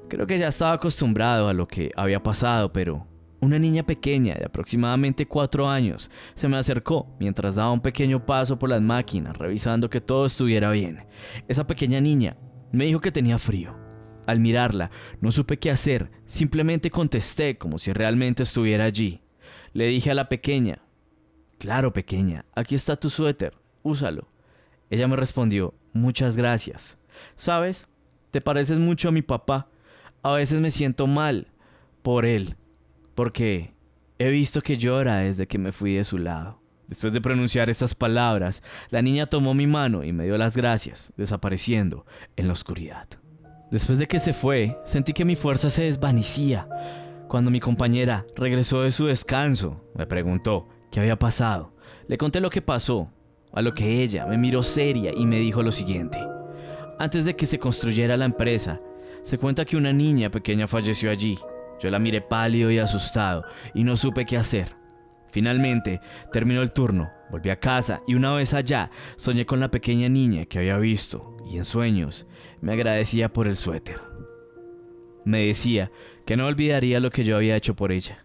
Creo 0.08 0.26
que 0.26 0.40
ya 0.40 0.48
estaba 0.48 0.74
acostumbrado 0.74 1.50
a 1.50 1.54
lo 1.54 1.68
que 1.68 1.92
había 1.98 2.24
pasado, 2.24 2.72
pero 2.72 3.06
una 3.42 3.60
niña 3.60 3.84
pequeña 3.84 4.36
de 4.36 4.46
aproximadamente 4.46 5.28
4 5.28 5.68
años 5.68 6.10
se 6.36 6.48
me 6.48 6.56
acercó 6.56 7.14
mientras 7.20 7.56
daba 7.56 7.74
un 7.74 7.82
pequeño 7.82 8.26
paso 8.26 8.58
por 8.58 8.70
las 8.70 8.82
máquinas 8.82 9.36
revisando 9.38 9.90
que 9.90 10.00
todo 10.00 10.26
estuviera 10.26 10.72
bien. 10.72 11.06
Esa 11.50 11.68
pequeña 11.68 12.00
niña 12.00 12.38
me 12.72 12.86
dijo 12.86 13.02
que 13.02 13.12
tenía 13.12 13.38
frío. 13.38 13.83
Al 14.26 14.40
mirarla, 14.40 14.92
no 15.22 15.32
supe 15.32 15.60
qué 15.60 15.72
hacer, 15.72 16.12
simplemente 16.26 16.92
contesté 16.92 17.58
como 17.58 17.80
si 17.80 17.92
realmente 17.94 18.44
estuviera 18.44 18.86
allí. 18.86 19.22
Le 19.74 19.88
dije 19.88 20.12
a 20.12 20.14
la 20.14 20.30
pequeña, 20.30 20.84
Claro, 21.64 21.94
pequeña, 21.94 22.44
aquí 22.56 22.76
está 22.76 22.98
tu 22.98 23.10
suéter, 23.10 23.54
úsalo. 23.84 24.28
Ella 24.90 25.08
me 25.08 25.16
respondió, 25.16 25.74
muchas 25.94 26.36
gracias. 26.36 26.98
¿Sabes? 27.38 27.88
Te 28.32 28.42
pareces 28.42 28.80
mucho 28.80 29.08
a 29.08 29.14
mi 29.14 29.22
papá. 29.22 29.70
A 30.24 30.34
veces 30.34 30.60
me 30.60 30.72
siento 30.72 31.08
mal 31.08 31.48
por 32.02 32.26
él 32.26 32.58
porque 33.16 33.74
he 34.20 34.30
visto 34.30 34.62
que 34.62 34.78
llora 34.78 35.20
desde 35.20 35.48
que 35.48 35.58
me 35.58 35.72
fui 35.72 35.94
de 35.94 36.04
su 36.04 36.18
lado. 36.18 36.62
Después 36.90 37.14
de 37.14 37.22
pronunciar 37.22 37.70
estas 37.70 37.96
palabras, 37.96 38.62
la 38.90 39.02
niña 39.02 39.28
tomó 39.28 39.54
mi 39.54 39.66
mano 39.66 40.04
y 40.04 40.12
me 40.12 40.26
dio 40.26 40.38
las 40.38 40.58
gracias, 40.58 41.14
desapareciendo 41.16 42.06
en 42.36 42.48
la 42.48 42.54
oscuridad. 42.54 43.08
Después 43.74 43.98
de 43.98 44.06
que 44.06 44.20
se 44.20 44.34
fue, 44.34 44.78
sentí 44.86 45.14
que 45.14 45.26
mi 45.26 45.36
fuerza 45.36 45.72
se 45.72 45.86
desvanecía. 45.86 46.70
Cuando 47.28 47.50
mi 47.50 47.60
compañera 47.60 48.24
regresó 48.36 48.84
de 48.84 48.92
su 48.92 49.08
descanso, 49.08 49.84
me 49.96 50.06
preguntó 50.06 50.70
qué 50.92 51.00
había 51.00 51.18
pasado. 51.18 51.74
Le 52.08 52.20
conté 52.20 52.40
lo 52.40 52.52
que 52.52 52.62
pasó, 52.62 53.12
a 53.52 53.64
lo 53.64 53.74
que 53.74 54.04
ella 54.04 54.28
me 54.28 54.38
miró 54.38 54.62
seria 54.62 55.12
y 55.12 55.26
me 55.26 55.40
dijo 55.40 55.64
lo 55.64 55.72
siguiente. 55.72 56.20
Antes 57.00 57.26
de 57.26 57.36
que 57.36 57.48
se 57.48 57.58
construyera 57.58 58.16
la 58.16 58.26
empresa, 58.26 58.80
se 59.24 59.40
cuenta 59.40 59.66
que 59.66 59.76
una 59.76 59.92
niña 59.92 60.30
pequeña 60.30 60.68
falleció 60.68 61.10
allí 61.10 61.40
yo 61.84 61.90
la 61.90 62.00
miré 62.00 62.22
pálido 62.22 62.72
y 62.72 62.80
asustado 62.80 63.44
y 63.74 63.84
no 63.84 63.98
supe 63.98 64.26
qué 64.26 64.38
hacer. 64.38 64.74
Finalmente 65.34 66.00
terminó 66.32 66.62
el 66.62 66.74
turno, 66.74 67.10
volví 67.32 67.50
a 67.50 67.60
casa 67.60 68.04
y 68.06 68.14
una 68.14 68.32
vez 68.34 68.54
allá 68.54 68.92
soñé 69.16 69.48
con 69.48 69.60
la 69.60 69.72
pequeña 69.72 70.08
niña 70.08 70.46
que 70.46 70.60
había 70.60 70.78
visto 70.78 71.36
y 71.50 71.58
en 71.58 71.66
sueños 71.66 72.28
me 72.62 72.74
agradecía 72.74 73.34
por 73.34 73.48
el 73.48 73.58
suéter. 73.58 74.00
Me 75.26 75.48
decía 75.48 75.92
que 76.28 76.38
no 76.38 76.46
olvidaría 76.46 77.00
lo 77.00 77.10
que 77.10 77.24
yo 77.24 77.36
había 77.36 77.56
hecho 77.56 77.76
por 77.76 77.92
ella. 77.92 78.24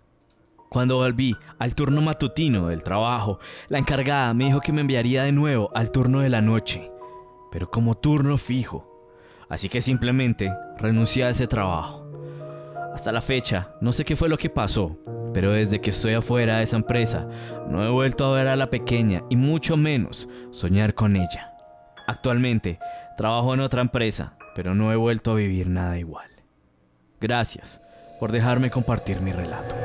Cuando 0.69 0.97
volví 0.97 1.35
al 1.59 1.75
turno 1.75 2.03
matutino 2.03 2.69
del 2.69 2.83
trabajo, 2.83 3.39
la 3.71 3.79
encargada 3.79 4.35
me 4.35 4.45
dijo 4.45 4.61
que 4.61 4.75
me 4.75 4.83
enviaría 4.83 5.23
de 5.23 5.33
nuevo 5.33 5.71
al 5.75 5.91
turno 5.91 6.21
de 6.21 6.29
la 6.29 6.43
noche, 6.43 6.93
pero 7.51 7.71
como 7.71 7.97
turno 7.97 8.37
fijo. 8.37 9.09
Así 9.49 9.71
que 9.71 9.81
simplemente 9.81 10.53
renuncié 10.77 11.25
a 11.25 11.31
ese 11.31 11.47
trabajo. 11.47 11.98
Hasta 12.95 13.13
la 13.13 13.21
fecha, 13.21 13.71
no 13.81 13.93
sé 13.93 14.05
qué 14.05 14.17
fue 14.17 14.29
lo 14.29 14.39
que 14.39 14.51
pasó, 14.51 14.99
pero 15.33 15.53
desde 15.53 15.81
que 15.81 15.91
estoy 15.91 16.15
afuera 16.15 16.59
de 16.59 16.65
esa 16.65 16.77
empresa, 16.77 17.29
no 17.69 17.85
he 17.85 17.91
vuelto 17.91 18.25
a 18.25 18.35
ver 18.35 18.49
a 18.49 18.57
la 18.57 18.71
pequeña 18.71 19.23
y 19.31 19.37
mucho 19.37 19.77
menos 19.77 20.29
soñar 20.51 20.95
con 20.95 21.15
ella. 21.15 21.53
Actualmente, 22.07 22.79
trabajo 23.17 23.55
en 23.55 23.61
otra 23.61 23.83
empresa, 23.83 24.37
pero 24.55 24.75
no 24.75 24.93
he 24.93 24.97
vuelto 24.97 25.33
a 25.33 25.37
vivir 25.37 25.69
nada 25.69 25.99
igual. 25.99 26.29
Gracias 27.21 27.81
por 28.19 28.33
dejarme 28.33 28.71
compartir 28.71 29.21
mi 29.21 29.33
relato. 29.33 29.77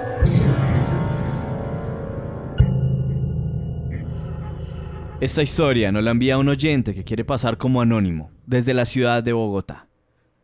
Esta 5.20 5.42
historia 5.42 5.92
nos 5.92 6.04
la 6.04 6.12
envía 6.12 6.38
un 6.38 6.50
oyente 6.50 6.94
que 6.94 7.04
quiere 7.04 7.24
pasar 7.24 7.58
como 7.58 7.82
anónimo 7.82 8.32
desde 8.46 8.74
la 8.74 8.86
ciudad 8.86 9.24
de 9.24 9.34
Bogotá. 9.34 9.88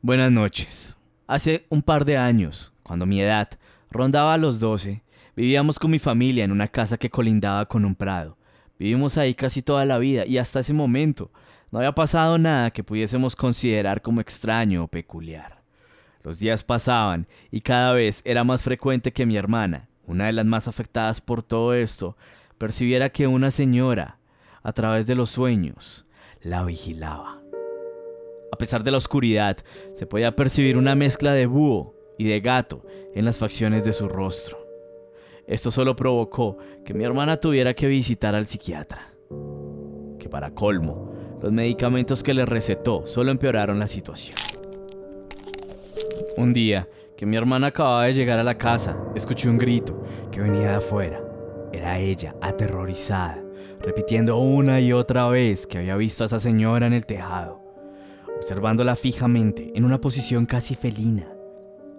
Buenas 0.01 0.31
noches. 0.31 0.98
Hace 1.29 1.67
un 1.69 1.83
par 1.83 2.05
de 2.05 2.17
años, 2.17 2.73
cuando 2.81 3.05
mi 3.05 3.21
edad 3.21 3.49
rondaba 3.91 4.35
los 4.37 4.59
12, 4.59 5.03
vivíamos 5.35 5.77
con 5.77 5.91
mi 5.91 5.99
familia 5.99 6.43
en 6.43 6.51
una 6.51 6.67
casa 6.67 6.97
que 6.97 7.11
colindaba 7.11 7.67
con 7.67 7.85
un 7.85 7.93
prado. 7.93 8.35
Vivimos 8.79 9.15
ahí 9.15 9.35
casi 9.35 9.61
toda 9.61 9.85
la 9.85 9.99
vida 9.99 10.25
y 10.25 10.39
hasta 10.39 10.61
ese 10.61 10.73
momento 10.73 11.29
no 11.69 11.77
había 11.77 11.93
pasado 11.93 12.39
nada 12.39 12.71
que 12.71 12.83
pudiésemos 12.83 13.35
considerar 13.35 14.01
como 14.01 14.21
extraño 14.21 14.85
o 14.85 14.87
peculiar. 14.87 15.61
Los 16.23 16.39
días 16.39 16.63
pasaban 16.63 17.27
y 17.51 17.61
cada 17.61 17.93
vez 17.93 18.23
era 18.25 18.43
más 18.43 18.63
frecuente 18.63 19.13
que 19.13 19.27
mi 19.27 19.37
hermana, 19.37 19.87
una 20.07 20.25
de 20.25 20.33
las 20.33 20.47
más 20.47 20.67
afectadas 20.67 21.21
por 21.21 21.43
todo 21.43 21.75
esto, 21.75 22.17
percibiera 22.57 23.09
que 23.09 23.27
una 23.27 23.51
señora, 23.51 24.17
a 24.63 24.73
través 24.73 25.05
de 25.05 25.13
los 25.13 25.29
sueños, 25.29 26.07
la 26.41 26.63
vigilaba. 26.63 27.38
A 28.51 28.57
pesar 28.57 28.83
de 28.83 28.91
la 28.91 28.97
oscuridad, 28.97 29.57
se 29.93 30.05
podía 30.05 30.35
percibir 30.35 30.77
una 30.77 30.95
mezcla 30.95 31.33
de 31.33 31.45
búho 31.45 31.95
y 32.17 32.25
de 32.25 32.41
gato 32.41 32.83
en 33.13 33.25
las 33.25 33.37
facciones 33.37 33.83
de 33.83 33.93
su 33.93 34.07
rostro. 34.09 34.57
Esto 35.47 35.71
solo 35.71 35.95
provocó 35.95 36.57
que 36.85 36.93
mi 36.93 37.03
hermana 37.03 37.37
tuviera 37.37 37.73
que 37.73 37.87
visitar 37.87 38.35
al 38.35 38.47
psiquiatra. 38.47 39.13
Que 40.19 40.29
para 40.29 40.53
colmo, 40.53 41.13
los 41.41 41.51
medicamentos 41.51 42.21
que 42.21 42.33
le 42.33 42.45
recetó 42.45 43.07
solo 43.07 43.31
empeoraron 43.31 43.79
la 43.79 43.87
situación. 43.87 44.37
Un 46.37 46.53
día, 46.53 46.87
que 47.17 47.25
mi 47.25 47.35
hermana 47.35 47.67
acababa 47.67 48.05
de 48.05 48.13
llegar 48.13 48.39
a 48.39 48.43
la 48.43 48.57
casa, 48.57 48.97
escuché 49.15 49.49
un 49.49 49.57
grito 49.57 50.03
que 50.31 50.41
venía 50.41 50.69
de 50.69 50.75
afuera. 50.75 51.23
Era 51.71 51.99
ella, 51.99 52.35
aterrorizada, 52.41 53.43
repitiendo 53.81 54.37
una 54.37 54.81
y 54.81 54.91
otra 54.93 55.29
vez 55.29 55.67
que 55.67 55.79
había 55.79 55.95
visto 55.95 56.23
a 56.23 56.27
esa 56.27 56.39
señora 56.39 56.87
en 56.87 56.93
el 56.93 57.05
tejado 57.05 57.68
observándola 58.39 58.95
fijamente 58.95 59.73
en 59.75 59.83
una 59.83 59.99
posición 59.99 60.45
casi 60.45 60.73
felina, 60.73 61.27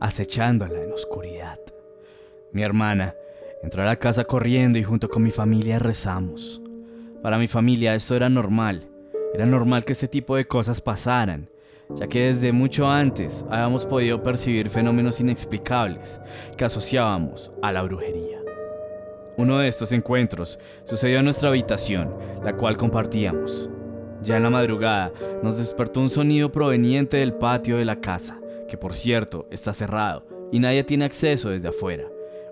acechándola 0.01 0.83
en 0.83 0.91
oscuridad. 0.91 1.59
Mi 2.53 2.63
hermana 2.63 3.15
entró 3.63 3.83
a 3.83 3.87
la 3.87 3.97
casa 3.97 4.25
corriendo 4.25 4.79
y 4.79 4.83
junto 4.83 5.11
con 5.11 5.23
mi 5.23 5.31
familia 5.31 5.79
rezamos. 5.79 6.63
Para 7.23 7.37
mi 7.37 7.47
familia 7.47 7.95
esto 7.95 8.17
era 8.17 8.31
normal, 8.31 8.89
era 9.35 9.45
normal 9.45 9.85
que 9.85 9.93
este 9.93 10.09
tipo 10.09 10.35
de 10.35 10.47
cosas 10.47 10.81
pasaran, 10.81 11.51
ya 11.91 12.09
que 12.09 12.33
desde 12.33 12.53
mucho 12.53 12.91
antes 12.91 13.45
habíamos 13.51 13.85
podido 13.85 14.23
percibir 14.23 14.71
fenómenos 14.71 15.21
inexplicables 15.21 16.21
que 16.57 16.65
asociábamos 16.65 17.53
a 17.61 17.71
la 17.71 17.83
brujería. 17.83 18.39
Uno 19.37 19.59
de 19.59 19.69
estos 19.69 19.93
encuentros 19.93 20.59
sucedió 20.85 21.19
en 21.19 21.27
nuestra 21.27 21.51
habitación, 21.51 22.15
la 22.43 22.57
cual 22.57 22.79
compartíamos. 22.79 23.69
Ya 24.23 24.37
en 24.37 24.43
la 24.43 24.51
madrugada 24.51 25.13
nos 25.43 25.57
despertó 25.57 26.01
un 26.01 26.11
sonido 26.11 26.53
proveniente 26.53 27.19
del 27.19 27.33
patio 27.33 27.77
de 27.77 27.85
la 27.85 28.01
casa, 28.01 28.39
que 28.69 28.77
por 28.77 28.95
cierto 28.95 29.47
está 29.51 29.73
cerrado 29.73 30.27
y 30.53 30.59
nadie 30.59 30.85
tiene 30.85 31.05
acceso 31.05 31.51
desde 31.51 31.69
afuera. 31.69 32.05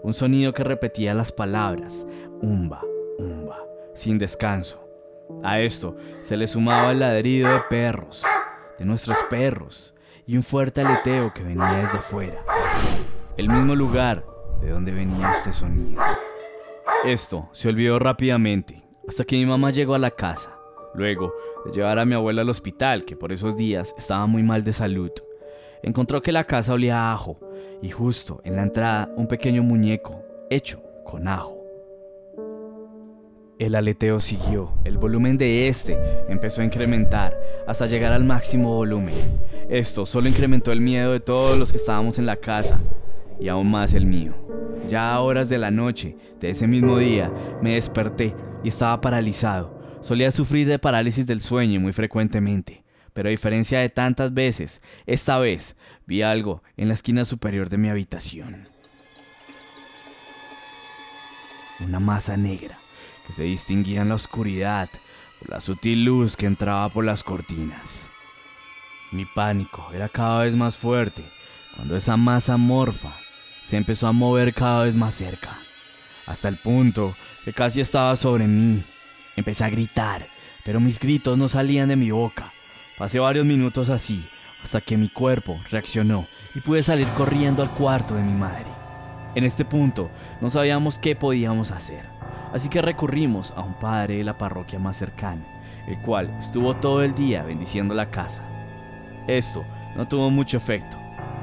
un 0.03 0.15
sonido 0.15 0.55
que 0.55 0.63
repetía 0.63 1.13
las 1.13 1.33
palabras, 1.33 2.07
umba, 2.41 2.83
umba, 3.19 3.65
sin 3.95 4.17
descanso. 4.17 4.89
A 5.43 5.61
esto 5.61 5.97
se 6.21 6.37
le 6.37 6.47
sumaba 6.47 6.93
el 6.93 7.01
ladrido 7.01 7.53
de 7.53 7.61
perros, 7.69 8.25
de 8.79 8.85
nuestros 8.85 9.19
perros, 9.29 9.95
y 10.25 10.37
un 10.37 10.45
fuerte 10.45 10.83
aleteo 10.83 11.33
que 11.35 11.43
venía 11.43 11.73
desde 11.73 11.99
fuera. 11.99 12.45
El 13.37 13.49
mismo 13.49 13.75
lugar 13.75 14.25
de 14.61 14.71
donde 14.71 14.93
venía 14.93 15.33
este 15.33 15.53
sonido. 15.53 16.01
Esto 17.05 17.49
se 17.53 17.69
olvidó 17.69 17.99
rápidamente, 17.99 18.85
hasta 19.09 19.25
que 19.25 19.37
mi 19.37 19.47
mamá 19.47 19.71
llegó 19.71 19.95
a 19.95 19.99
la 19.99 20.11
casa. 20.11 20.58
Luego 20.99 21.33
de 21.65 21.71
llevar 21.71 22.01
a 22.01 22.05
mi 22.05 22.15
abuela 22.15 22.43
al 22.43 22.51
hospital, 22.51 23.05
que 23.05 23.15
por 23.15 23.31
esos 23.31 23.57
días 23.57 23.95
estaba 23.97 24.27
muy 24.27 24.43
mal 24.43 24.65
de 24.65 24.73
salud, 24.73 25.13
encontró 25.81 26.21
que 26.21 26.33
la 26.33 26.43
casa 26.43 26.73
olía 26.73 26.99
a 26.99 27.13
ajo 27.13 27.39
y 27.81 27.91
justo 27.91 28.41
en 28.43 28.57
la 28.57 28.65
entrada 28.65 29.09
un 29.17 29.29
pequeño 29.29 29.63
muñeco 29.63 30.25
hecho 30.51 30.83
con 31.05 31.29
ajo. 31.29 31.57
El 33.61 33.77
aleteo 33.77 34.19
siguió, 34.19 34.73
el 34.85 34.99
volumen 34.99 35.39
de 35.39 35.69
este 35.69 35.97
empezó 36.29 36.63
a 36.63 36.65
incrementar 36.65 37.39
hasta 37.69 37.87
llegar 37.87 38.13
al 38.13 38.25
máximo 38.25 38.75
volumen. 38.75 39.15
Esto 39.69 40.05
solo 40.05 40.29
incrementó 40.29 40.73
el 40.73 40.81
miedo 40.81 41.13
de 41.13 41.21
todos 41.21 41.57
los 41.57 41.71
que 41.71 41.79
estábamos 41.79 42.19
en 42.19 42.27
la 42.27 42.37
casa 42.37 42.81
y 43.39 43.47
aún 43.47 43.71
más 43.71 43.95
el 43.95 44.05
mío. 44.05 44.35
Ya 44.89 45.15
a 45.15 45.21
horas 45.21 45.49
de 45.49 45.59
la 45.59 45.71
noche 45.71 46.17
de 46.41 46.51
ese 46.51 46.67
mismo 46.67 46.99
día 46.99 47.31
me 47.63 47.75
desperté 47.75 48.35
y 48.65 48.69
estaba 48.69 49.01
paralizado. 49.01 49.78
Solía 50.01 50.31
sufrir 50.31 50.69
de 50.69 50.79
parálisis 50.79 51.27
del 51.27 51.41
sueño 51.41 51.81
muy 51.81 51.93
frecuentemente, 51.93 52.85
pero 53.13 53.29
a 53.29 53.31
diferencia 53.31 53.81
de 53.81 53.89
tantas 53.89 54.33
veces, 54.33 54.81
esta 55.07 55.39
vez 55.39 55.75
vi 56.07 56.23
algo 56.23 56.63
en 56.77 56.89
la 56.89 56.95
esquina 56.95 57.25
superior 57.25 57.69
de 57.69 57.79
mi 57.79 57.89
habitación. 57.89 58.69
Una 61.81 61.99
masa 61.99 62.37
negra 62.37 62.79
que 63.27 63.33
se 63.33 63.43
distinguía 63.43 64.03
en 64.03 64.09
la 64.09 64.15
oscuridad 64.15 64.89
por 65.39 65.51
la 65.51 65.61
sutil 65.61 66.05
luz 66.05 66.37
que 66.37 66.47
entraba 66.47 66.89
por 66.89 67.05
las 67.05 67.23
cortinas. 67.23 68.09
Mi 69.11 69.25
pánico 69.25 69.89
era 69.93 70.09
cada 70.09 70.45
vez 70.45 70.55
más 70.55 70.77
fuerte 70.77 71.25
cuando 71.75 71.97
esa 71.97 72.17
masa 72.17 72.57
morfa 72.57 73.17
se 73.65 73.77
empezó 73.77 74.07
a 74.07 74.13
mover 74.13 74.55
cada 74.55 74.85
vez 74.85 74.95
más 74.95 75.15
cerca, 75.15 75.59
hasta 76.27 76.49
el 76.49 76.57
punto 76.57 77.15
que 77.45 77.53
casi 77.53 77.81
estaba 77.81 78.17
sobre 78.17 78.47
mí. 78.47 78.83
Empecé 79.39 79.65
a 79.65 79.71
gritar, 79.71 80.27
pero 80.65 80.81
mis 80.81 80.99
gritos 80.99 81.39
no 81.39 81.49
salían 81.49 81.89
de 81.89 81.97
mi 81.97 82.11
boca. 82.11 82.53
Pasé 82.99 83.19
varios 83.19 83.47
minutos 83.47 83.89
así, 83.89 84.27
hasta 84.63 84.81
que 84.81 84.97
mi 84.97 85.09
cuerpo 85.09 85.59
reaccionó 85.71 86.27
y 86.55 86.61
pude 86.61 86.83
salir 86.83 87.07
corriendo 87.17 87.63
al 87.63 87.71
cuarto 87.71 88.15
de 88.15 88.23
mi 88.23 88.35
madre. 88.35 88.67
En 89.35 89.45
este 89.45 89.65
punto 89.65 90.11
no 90.41 90.51
sabíamos 90.51 90.99
qué 90.99 91.15
podíamos 91.15 91.71
hacer 91.71 92.19
así 92.53 92.69
que 92.69 92.83
recurrimos 92.83 93.53
a 93.57 93.63
un 93.63 93.75
padre 93.75 94.17
de 94.17 94.25
la 94.25 94.39
parroquia 94.39 94.79
más 94.79 94.97
cercana, 94.97 95.43
el 95.87 95.99
cual 96.01 96.35
estuvo 96.39 96.75
todo 96.77 97.03
el 97.03 97.15
día 97.15 97.43
bendiciendo 97.43 97.95
la 97.95 98.11
casa. 98.11 98.43
Esto 99.27 99.65
no 99.97 100.09
tuvo 100.09 100.31
mucho 100.31 100.57
efecto. 100.57 100.97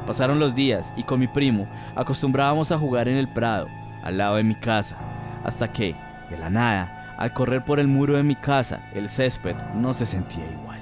Pasaron 0.05 0.39
los 0.39 0.55
días 0.55 0.93
y 0.95 1.03
con 1.03 1.19
mi 1.19 1.27
primo 1.27 1.67
acostumbrábamos 1.95 2.71
a 2.71 2.77
jugar 2.77 3.07
en 3.07 3.17
el 3.17 3.27
prado, 3.27 3.67
al 4.03 4.17
lado 4.17 4.35
de 4.35 4.43
mi 4.43 4.55
casa, 4.55 4.97
hasta 5.43 5.71
que, 5.71 5.95
de 6.29 6.37
la 6.37 6.49
nada, 6.49 6.94
al 7.17 7.33
correr 7.33 7.63
por 7.63 7.79
el 7.79 7.87
muro 7.87 8.17
de 8.17 8.23
mi 8.23 8.35
casa, 8.35 8.81
el 8.93 9.09
césped 9.09 9.55
no 9.75 9.93
se 9.93 10.05
sentía 10.05 10.45
igual. 10.51 10.79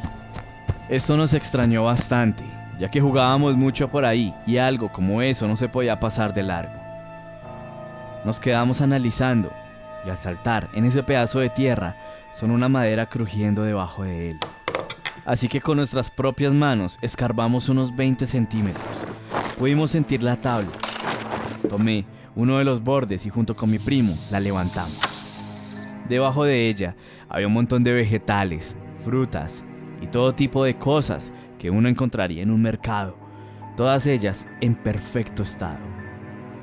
Esto 0.89 1.15
nos 1.17 1.33
extrañó 1.33 1.83
bastante, 1.83 2.43
ya 2.79 2.89
que 2.89 3.01
jugábamos 3.01 3.55
mucho 3.55 3.89
por 3.89 4.05
ahí 4.05 4.33
y 4.45 4.57
algo 4.57 4.91
como 4.91 5.21
eso 5.21 5.47
no 5.47 5.55
se 5.55 5.69
podía 5.69 5.99
pasar 5.99 6.33
de 6.33 6.43
largo. 6.43 6.73
Nos 8.25 8.39
quedamos 8.39 8.81
analizando 8.81 9.51
y 10.05 10.09
al 10.09 10.17
saltar 10.17 10.69
en 10.73 10.85
ese 10.85 11.03
pedazo 11.03 11.39
de 11.39 11.49
tierra 11.49 11.95
son 12.33 12.51
una 12.51 12.69
madera 12.69 13.07
crujiendo 13.07 13.63
debajo 13.63 14.03
de 14.03 14.31
él. 14.31 14.39
Así 15.25 15.47
que 15.47 15.61
con 15.61 15.77
nuestras 15.77 16.11
propias 16.11 16.51
manos 16.51 16.97
escarbamos 17.01 17.69
unos 17.69 17.95
20 17.95 18.25
centímetros. 18.27 18.83
Pudimos 19.57 19.91
sentir 19.91 20.21
la 20.23 20.35
tabla. 20.35 20.71
Tomé 21.69 22.05
uno 22.35 22.57
de 22.57 22.65
los 22.65 22.83
bordes 22.83 23.25
y 23.25 23.29
junto 23.29 23.55
con 23.55 23.71
mi 23.71 23.79
primo 23.79 24.13
la 24.31 24.39
levantamos. 24.39 25.12
Debajo 26.09 26.43
de 26.43 26.69
ella 26.69 26.95
había 27.29 27.47
un 27.47 27.53
montón 27.53 27.83
de 27.83 27.93
vegetales, 27.93 28.75
frutas 29.03 29.63
y 30.01 30.07
todo 30.07 30.35
tipo 30.35 30.63
de 30.63 30.77
cosas 30.77 31.31
que 31.57 31.69
uno 31.69 31.87
encontraría 31.87 32.43
en 32.43 32.51
un 32.51 32.61
mercado, 32.61 33.17
todas 33.77 34.05
ellas 34.05 34.47
en 34.61 34.75
perfecto 34.75 35.43
estado. 35.43 35.83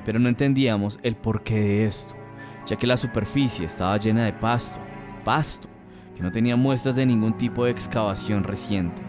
Pero 0.04 0.18
no 0.18 0.28
entendíamos 0.28 0.98
el 1.02 1.16
porqué 1.16 1.60
de 1.60 1.86
esto 1.86 2.20
ya 2.66 2.76
que 2.76 2.86
la 2.86 2.96
superficie 2.96 3.66
estaba 3.66 3.96
llena 3.96 4.24
de 4.24 4.32
pasto, 4.32 4.80
pasto, 5.24 5.68
que 6.16 6.22
no 6.22 6.30
tenía 6.30 6.56
muestras 6.56 6.96
de 6.96 7.04
ningún 7.04 7.36
tipo 7.36 7.64
de 7.64 7.72
excavación 7.72 8.44
reciente. 8.44 9.02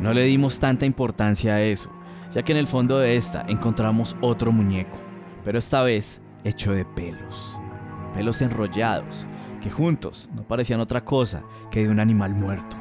No 0.00 0.12
le 0.12 0.24
dimos 0.24 0.58
tanta 0.58 0.86
importancia 0.86 1.54
a 1.54 1.62
eso, 1.62 1.90
ya 2.32 2.42
que 2.42 2.52
en 2.52 2.58
el 2.58 2.66
fondo 2.66 2.98
de 2.98 3.16
esta 3.16 3.44
encontramos 3.48 4.16
otro 4.20 4.52
muñeco, 4.52 4.98
pero 5.44 5.58
esta 5.58 5.82
vez 5.82 6.20
hecho 6.44 6.72
de 6.72 6.84
pelos, 6.84 7.58
pelos 8.14 8.42
enrollados, 8.42 9.26
que 9.66 9.72
juntos 9.72 10.30
no 10.32 10.46
parecían 10.46 10.78
otra 10.78 11.04
cosa 11.04 11.42
que 11.72 11.82
de 11.82 11.88
un 11.88 11.98
animal 11.98 12.32
muerto. 12.34 12.76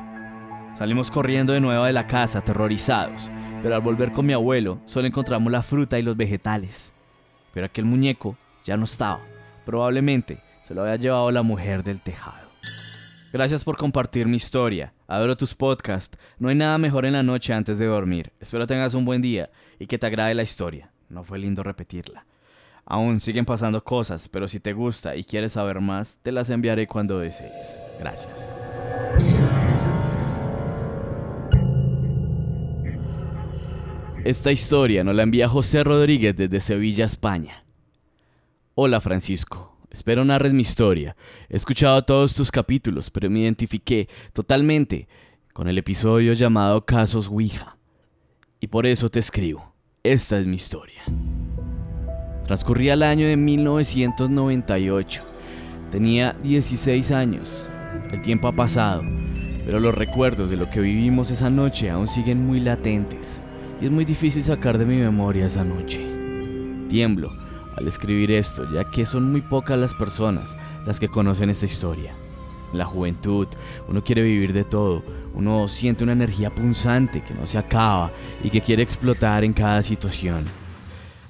Salimos 0.78 1.10
corriendo 1.10 1.52
de 1.52 1.60
nuevo 1.60 1.84
de 1.84 1.93
la 1.93 2.06
casa, 2.06 2.39
aterrorizados, 2.39 3.32
pero 3.63 3.76
al 3.76 3.82
volver 3.82 4.12
con 4.12 4.28
mi 4.28 4.34
abuelo 4.34 4.80
solo 4.86 5.08
encontramos 5.08 5.52
la 5.52 5.63
fruta 5.63 5.98
y 5.98 6.04
los 6.04 6.15
vegetales. 6.15 6.93
Pero 7.56 7.65
aquel 7.65 7.86
muñeco 7.86 8.38
ya 8.63 8.78
no 8.78 8.84
estaba. 8.84 9.24
Probablemente 9.65 10.43
se 10.63 10.76
lo 10.76 10.84
había 10.84 10.98
llevado 10.98 11.32
la 11.32 11.41
mujer 11.41 11.84
del 11.84 12.02
tejado. 12.02 12.48
Gracias 13.34 13.63
por 13.63 13.78
compartir 13.78 14.28
mi 14.28 14.38
historia. 14.38 14.93
Adoro 15.08 15.36
tus 15.36 15.56
podcasts. 15.56 16.19
No 16.38 16.50
hay 16.50 16.56
nada 16.56 16.78
mejor 16.78 17.08
en 17.08 17.13
la 17.13 17.24
noche 17.24 17.52
antes 17.52 17.80
de 17.80 17.88
dormir. 17.88 18.32
Espero 18.39 18.67
tengas 18.67 18.93
un 18.93 19.06
buen 19.06 19.24
día 19.24 19.50
y 19.80 19.88
que 19.88 19.98
te 19.98 20.06
agrade 20.06 20.36
la 20.36 20.43
historia. 20.43 20.91
No 21.10 21.24
fue 21.24 21.39
lindo 21.39 21.63
repetirla. 21.63 22.28
Aún 22.86 23.19
siguen 23.19 23.45
pasando 23.45 23.84
cosas, 23.84 24.30
pero 24.30 24.48
si 24.48 24.60
te 24.60 24.74
gusta 24.74 25.15
y 25.15 25.24
quieres 25.24 25.54
saber 25.54 25.82
más, 25.82 26.19
te 26.21 26.32
las 26.32 26.52
enviaré 26.52 26.88
cuando 26.88 27.19
desees. 27.19 27.82
Gracias. 28.00 28.58
Esta 34.24 34.52
historia 34.52 35.04
nos 35.04 35.15
la 35.15 35.24
envía 35.24 35.50
José 35.50 35.84
Rodríguez 35.84 36.36
desde 36.36 36.60
Sevilla, 36.60 37.06
España. 37.06 37.63
Hola 38.74 39.00
Francisco, 39.00 39.78
espero 39.89 40.26
narres 40.26 40.52
mi 40.54 40.62
historia. 40.62 41.15
He 41.50 41.58
escuchado 41.58 42.04
todos 42.04 42.34
tus 42.34 42.52
capítulos, 42.52 43.10
pero 43.10 43.30
me 43.30 43.41
identifiqué 43.41 44.10
totalmente 44.34 45.08
con 45.54 45.67
el 45.67 45.78
episodio 45.78 46.34
llamado 46.34 46.86
Casos 46.86 47.30
Ouija. 47.30 47.78
Y 48.60 48.67
por 48.67 48.86
eso 48.86 49.10
te 49.10 49.19
escribo. 49.19 49.74
Esta 50.04 50.39
es 50.39 50.45
mi 50.45 50.56
historia. 50.56 51.04
Transcurría 52.45 52.93
el 52.93 53.01
año 53.01 53.25
de 53.25 53.38
1998. 53.38 55.23
Tenía 55.91 56.36
16 56.43 57.12
años. 57.12 57.67
El 58.12 58.21
tiempo 58.21 58.47
ha 58.47 58.51
pasado, 58.51 59.03
pero 59.65 59.79
los 59.79 59.95
recuerdos 59.95 60.51
de 60.51 60.58
lo 60.58 60.69
que 60.69 60.79
vivimos 60.79 61.31
esa 61.31 61.49
noche 61.49 61.89
aún 61.89 62.08
siguen 62.08 62.45
muy 62.45 62.60
latentes. 62.60 63.41
Y 63.81 63.86
es 63.86 63.91
muy 63.91 64.05
difícil 64.05 64.43
sacar 64.43 64.77
de 64.77 64.86
mi 64.86 64.97
memoria 64.97 65.47
esa 65.47 65.63
noche. 65.63 66.05
Tiemblo 66.88 67.31
al 67.75 67.88
escribir 67.88 68.31
esto, 68.31 68.71
ya 68.71 68.84
que 68.91 69.08
son 69.08 69.31
muy 69.31 69.41
pocas 69.41 69.79
las 69.79 69.95
personas 69.95 70.55
las 70.86 70.99
que 70.99 71.10
conocen 71.10 71.49
esta 71.49 71.65
historia. 71.65 72.13
En 72.71 72.77
la 72.77 72.86
juventud, 72.86 73.47
uno 73.88 74.03
quiere 74.03 74.21
vivir 74.21 74.53
de 74.53 74.65
todo, 74.65 75.01
uno 75.34 75.67
siente 75.67 76.03
una 76.03 76.13
energía 76.13 76.53
punzante 76.53 77.23
que 77.23 77.34
no 77.34 77.47
se 77.47 77.58
acaba 77.58 78.12
y 78.43 78.51
que 78.51 78.62
quiere 78.62 78.84
explotar 78.84 79.43
en 79.43 79.53
cada 79.53 79.81
situación. 79.81 80.45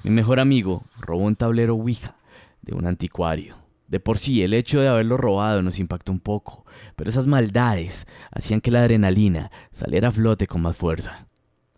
Mi 0.06 0.12
mejor 0.12 0.38
amigo 0.38 0.84
robó 1.00 1.24
un 1.24 1.34
tablero 1.34 1.74
Ouija 1.74 2.14
de 2.62 2.76
un 2.76 2.86
anticuario. 2.86 3.56
De 3.88 3.98
por 3.98 4.18
sí, 4.18 4.40
el 4.44 4.54
hecho 4.54 4.80
de 4.80 4.86
haberlo 4.86 5.16
robado 5.16 5.62
nos 5.62 5.80
impactó 5.80 6.12
un 6.12 6.20
poco, 6.20 6.64
pero 6.94 7.10
esas 7.10 7.26
maldades 7.26 8.06
hacían 8.30 8.60
que 8.60 8.70
la 8.70 8.82
adrenalina 8.82 9.50
saliera 9.72 10.10
a 10.10 10.12
flote 10.12 10.46
con 10.46 10.62
más 10.62 10.76
fuerza. 10.76 11.26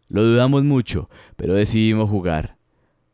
Lo 0.09 0.23
dudamos 0.23 0.63
mucho, 0.63 1.09
pero 1.37 1.55
decidimos 1.55 2.11
jugar. 2.11 2.59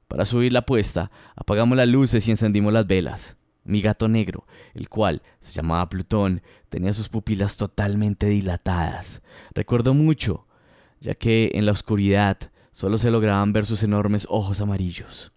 Para 0.09 0.27
subir 0.27 0.53
la 0.53 0.59
apuesta, 0.61 1.13
apagamos 1.37 1.77
las 1.77 1.87
luces 1.87 2.27
y 2.27 2.33
encendimos 2.33 2.73
las 2.73 2.89
velas. 2.89 3.37
Mi 3.63 3.83
gato 3.83 4.09
negro, 4.09 4.49
el 4.75 4.89
cual 4.89 5.23
se 5.39 5.53
llamaba 5.53 5.89
Plutón, 5.89 6.43
tenía 6.71 6.93
sus 6.93 7.09
pupilas 7.09 7.57
totalmente 7.57 8.27
dilatadas. 8.27 9.23
Recuerdo 9.55 9.95
mucho, 9.95 10.49
ya 11.01 11.15
que 11.15 11.53
en 11.55 11.67
la 11.67 11.73
oscuridad 11.73 12.51
solo 12.75 12.99
se 12.99 13.13
lograban 13.13 13.53
ver 13.53 13.67
sus 13.67 13.85
enormes 13.85 14.27
ojos 14.29 14.61
amarillos. 14.61 15.33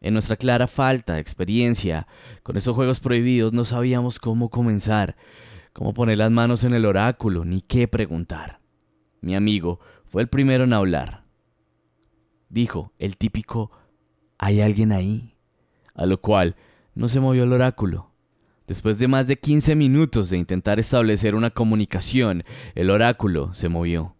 En 0.00 0.14
nuestra 0.14 0.36
clara 0.36 0.66
falta 0.66 1.14
de 1.14 1.20
experiencia 1.20 2.06
con 2.42 2.56
esos 2.56 2.74
juegos 2.74 3.00
prohibidos 3.00 3.52
no 3.52 3.66
sabíamos 3.66 4.18
cómo 4.18 4.48
comenzar, 4.48 5.14
cómo 5.74 5.92
poner 5.92 6.16
las 6.16 6.30
manos 6.30 6.64
en 6.64 6.72
el 6.72 6.86
oráculo, 6.86 7.44
ni 7.44 7.60
qué 7.60 7.86
preguntar. 7.86 8.60
Mi 9.20 9.34
amigo 9.34 9.78
fue 10.06 10.22
el 10.22 10.28
primero 10.28 10.64
en 10.64 10.72
hablar. 10.72 11.26
Dijo 12.48 12.94
el 12.98 13.18
típico 13.18 13.70
¿Hay 14.38 14.62
alguien 14.62 14.92
ahí? 14.92 15.36
a 15.94 16.06
lo 16.06 16.18
cual 16.18 16.56
no 16.94 17.08
se 17.08 17.20
movió 17.20 17.44
el 17.44 17.52
oráculo. 17.52 18.10
Después 18.66 18.98
de 18.98 19.06
más 19.06 19.26
de 19.26 19.36
15 19.38 19.74
minutos 19.74 20.30
de 20.30 20.38
intentar 20.38 20.80
establecer 20.80 21.34
una 21.34 21.50
comunicación, 21.50 22.42
el 22.74 22.88
oráculo 22.88 23.52
se 23.52 23.68
movió. 23.68 24.16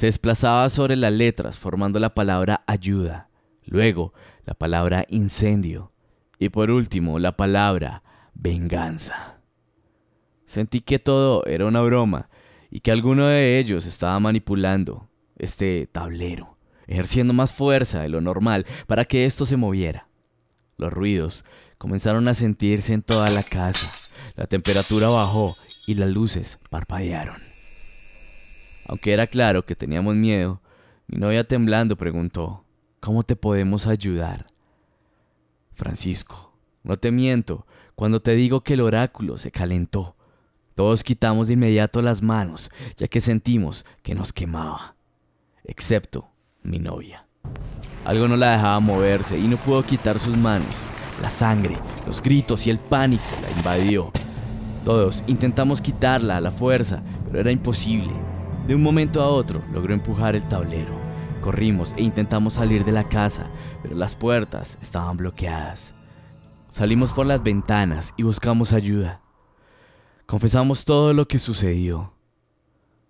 Se 0.00 0.06
desplazaba 0.06 0.70
sobre 0.70 0.96
las 0.96 1.12
letras 1.12 1.58
formando 1.58 2.00
la 2.00 2.14
palabra 2.14 2.64
ayuda, 2.66 3.28
luego 3.66 4.14
la 4.46 4.54
palabra 4.54 5.04
incendio 5.10 5.92
y 6.38 6.48
por 6.48 6.70
último 6.70 7.18
la 7.18 7.36
palabra 7.36 8.02
venganza. 8.32 9.42
Sentí 10.46 10.80
que 10.80 10.98
todo 10.98 11.44
era 11.44 11.66
una 11.66 11.82
broma 11.82 12.30
y 12.70 12.80
que 12.80 12.92
alguno 12.92 13.26
de 13.26 13.58
ellos 13.58 13.84
estaba 13.84 14.18
manipulando 14.20 15.10
este 15.36 15.86
tablero, 15.92 16.56
ejerciendo 16.86 17.34
más 17.34 17.52
fuerza 17.52 18.00
de 18.00 18.08
lo 18.08 18.22
normal 18.22 18.64
para 18.86 19.04
que 19.04 19.26
esto 19.26 19.44
se 19.44 19.58
moviera. 19.58 20.08
Los 20.78 20.94
ruidos 20.94 21.44
comenzaron 21.76 22.26
a 22.28 22.34
sentirse 22.34 22.94
en 22.94 23.02
toda 23.02 23.28
la 23.28 23.42
casa, 23.42 23.92
la 24.34 24.46
temperatura 24.46 25.10
bajó 25.10 25.54
y 25.86 25.92
las 25.96 26.08
luces 26.08 26.58
parpadearon. 26.70 27.49
Aunque 28.86 29.12
era 29.12 29.26
claro 29.26 29.64
que 29.64 29.76
teníamos 29.76 30.14
miedo, 30.14 30.60
mi 31.06 31.18
novia 31.18 31.44
temblando 31.44 31.96
preguntó, 31.96 32.64
¿Cómo 33.00 33.22
te 33.22 33.34
podemos 33.34 33.86
ayudar? 33.86 34.46
Francisco, 35.72 36.52
no 36.82 36.98
te 36.98 37.10
miento 37.10 37.66
cuando 37.94 38.20
te 38.20 38.34
digo 38.34 38.60
que 38.60 38.74
el 38.74 38.82
oráculo 38.82 39.38
se 39.38 39.50
calentó. 39.50 40.16
Todos 40.74 41.02
quitamos 41.02 41.48
de 41.48 41.54
inmediato 41.54 42.02
las 42.02 42.20
manos, 42.20 42.70
ya 42.98 43.08
que 43.08 43.22
sentimos 43.22 43.86
que 44.02 44.14
nos 44.14 44.34
quemaba. 44.34 44.96
Excepto 45.64 46.28
mi 46.62 46.78
novia. 46.78 47.26
Algo 48.04 48.28
no 48.28 48.36
la 48.36 48.52
dejaba 48.52 48.80
moverse 48.80 49.38
y 49.38 49.48
no 49.48 49.56
pudo 49.56 49.82
quitar 49.82 50.18
sus 50.18 50.36
manos. 50.36 50.76
La 51.22 51.30
sangre, 51.30 51.78
los 52.06 52.20
gritos 52.20 52.66
y 52.66 52.70
el 52.70 52.78
pánico 52.78 53.24
la 53.42 53.50
invadió. 53.50 54.12
Todos 54.84 55.24
intentamos 55.26 55.80
quitarla 55.80 56.36
a 56.36 56.40
la 56.42 56.50
fuerza, 56.50 57.02
pero 57.24 57.40
era 57.40 57.50
imposible. 57.50 58.12
De 58.66 58.74
un 58.74 58.82
momento 58.82 59.22
a 59.22 59.28
otro 59.28 59.64
logró 59.72 59.94
empujar 59.94 60.36
el 60.36 60.46
tablero. 60.46 60.94
Corrimos 61.40 61.94
e 61.96 62.02
intentamos 62.02 62.54
salir 62.54 62.84
de 62.84 62.92
la 62.92 63.08
casa, 63.08 63.50
pero 63.82 63.96
las 63.96 64.14
puertas 64.14 64.78
estaban 64.82 65.16
bloqueadas. 65.16 65.94
Salimos 66.68 67.12
por 67.12 67.26
las 67.26 67.42
ventanas 67.42 68.14
y 68.16 68.22
buscamos 68.22 68.72
ayuda. 68.72 69.22
Confesamos 70.26 70.84
todo 70.84 71.12
lo 71.12 71.26
que 71.26 71.40
sucedió. 71.40 72.14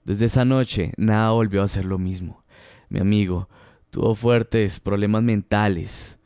Desde 0.05 0.27
esa 0.27 0.47
noche 0.47 0.93
nada 0.97 1.33
volvió 1.33 1.63
a 1.63 1.69
ser 1.69 1.85
lo 1.85 1.99
mismo. 1.99 2.43
Mi 2.89 3.01
amigo 3.01 3.49
tuvo 3.91 4.15
fuertes 4.15 4.81
problemas 4.81 5.23
mentales. 5.23 6.19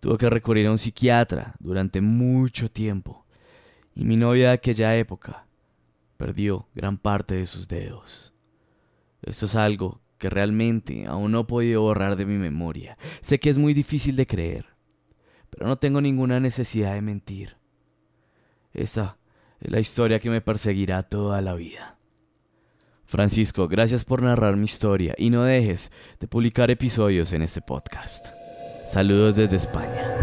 Tuvo 0.00 0.18
que 0.18 0.28
recurrir 0.28 0.66
a 0.66 0.72
un 0.72 0.78
psiquiatra 0.78 1.54
durante 1.58 2.02
mucho 2.02 2.70
tiempo. 2.70 3.24
Y 3.94 4.04
mi 4.04 4.16
novia 4.16 4.48
de 4.48 4.54
aquella 4.54 4.94
época 4.96 5.46
perdió 6.18 6.68
gran 6.74 6.98
parte 6.98 7.36
de 7.36 7.46
sus 7.46 7.66
dedos. 7.66 8.33
Esto 9.24 9.46
es 9.46 9.54
algo 9.54 10.00
que 10.18 10.30
realmente 10.30 11.06
aún 11.06 11.32
no 11.32 11.40
he 11.40 11.44
podido 11.44 11.82
borrar 11.82 12.16
de 12.16 12.26
mi 12.26 12.34
memoria. 12.34 12.96
Sé 13.20 13.40
que 13.40 13.50
es 13.50 13.58
muy 13.58 13.74
difícil 13.74 14.16
de 14.16 14.26
creer, 14.26 14.66
pero 15.50 15.66
no 15.66 15.76
tengo 15.76 16.00
ninguna 16.00 16.40
necesidad 16.40 16.94
de 16.94 17.02
mentir. 17.02 17.56
Esta 18.72 19.18
es 19.60 19.70
la 19.70 19.80
historia 19.80 20.18
que 20.18 20.30
me 20.30 20.40
perseguirá 20.40 21.02
toda 21.02 21.40
la 21.40 21.54
vida. 21.54 21.98
Francisco, 23.06 23.68
gracias 23.68 24.04
por 24.04 24.22
narrar 24.22 24.56
mi 24.56 24.64
historia 24.64 25.14
y 25.16 25.30
no 25.30 25.44
dejes 25.44 25.92
de 26.20 26.26
publicar 26.26 26.70
episodios 26.70 27.32
en 27.32 27.42
este 27.42 27.60
podcast. 27.60 28.28
Saludos 28.86 29.36
desde 29.36 29.56
España. 29.56 30.16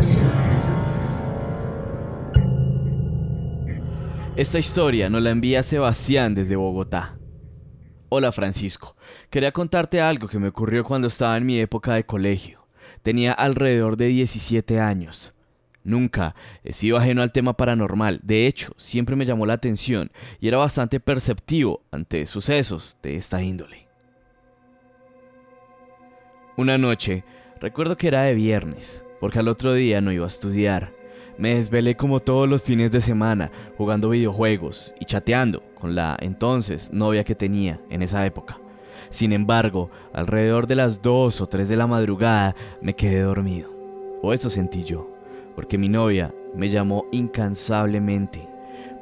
Esta 4.36 4.60
historia 4.60 5.10
nos 5.10 5.22
la 5.22 5.30
envía 5.30 5.62
Sebastián 5.62 6.36
desde 6.36 6.56
Bogotá. 6.56 7.21
Hola 8.14 8.34
Francisco, 8.34 8.98
quería 9.30 9.54
contarte 9.54 10.02
algo 10.02 10.28
que 10.28 10.38
me 10.38 10.50
ocurrió 10.50 10.84
cuando 10.84 11.08
estaba 11.08 11.38
en 11.38 11.46
mi 11.46 11.58
época 11.60 11.94
de 11.94 12.06
colegio. 12.06 12.68
Tenía 13.04 13.32
alrededor 13.32 13.96
de 13.96 14.08
17 14.08 14.82
años. 14.82 15.34
Nunca 15.86 16.36
he 16.66 16.74
sido 16.74 16.98
ajeno 16.98 17.22
al 17.22 17.32
tema 17.32 17.56
paranormal, 17.56 18.20
de 18.22 18.48
hecho, 18.48 18.74
siempre 18.76 19.16
me 19.16 19.26
llamó 19.26 19.46
la 19.46 19.54
atención 19.54 20.12
y 20.42 20.50
era 20.50 20.58
bastante 20.58 21.00
perceptivo 21.00 21.84
ante 21.90 22.28
sucesos 22.28 22.98
de 23.02 23.16
esta 23.16 23.42
índole. 23.42 23.88
Una 26.58 26.78
noche, 26.78 27.24
recuerdo 27.62 27.96
que 27.96 28.10
era 28.10 28.24
de 28.24 28.34
viernes, 28.34 29.06
porque 29.22 29.40
al 29.40 29.48
otro 29.48 29.72
día 29.72 30.02
no 30.02 30.12
iba 30.12 30.26
a 30.26 30.28
estudiar. 30.28 31.01
Me 31.42 31.56
desvelé 31.56 31.98
como 31.98 32.20
todos 32.20 32.48
los 32.48 32.62
fines 32.62 32.92
de 32.92 33.02
semana, 33.02 33.50
jugando 33.76 34.10
videojuegos 34.10 34.94
y 35.00 35.06
chateando 35.06 35.64
con 35.74 35.96
la 35.96 36.16
entonces 36.22 36.94
novia 36.94 37.24
que 37.24 37.34
tenía 37.34 37.82
en 37.90 38.04
esa 38.04 38.24
época. 38.28 38.60
Sin 39.10 39.34
embargo, 39.34 39.90
alrededor 40.14 40.68
de 40.68 40.76
las 40.76 41.02
2 41.02 41.42
o 41.42 41.46
3 41.48 41.68
de 41.68 41.78
la 41.78 41.88
madrugada 41.88 42.56
me 42.80 42.94
quedé 42.94 43.22
dormido. 43.22 43.72
O 44.22 44.34
eso 44.34 44.52
sentí 44.52 44.84
yo, 44.84 45.10
porque 45.56 45.80
mi 45.80 45.90
novia 45.90 46.32
me 46.54 46.70
llamó 46.70 47.08
incansablemente, 47.12 48.48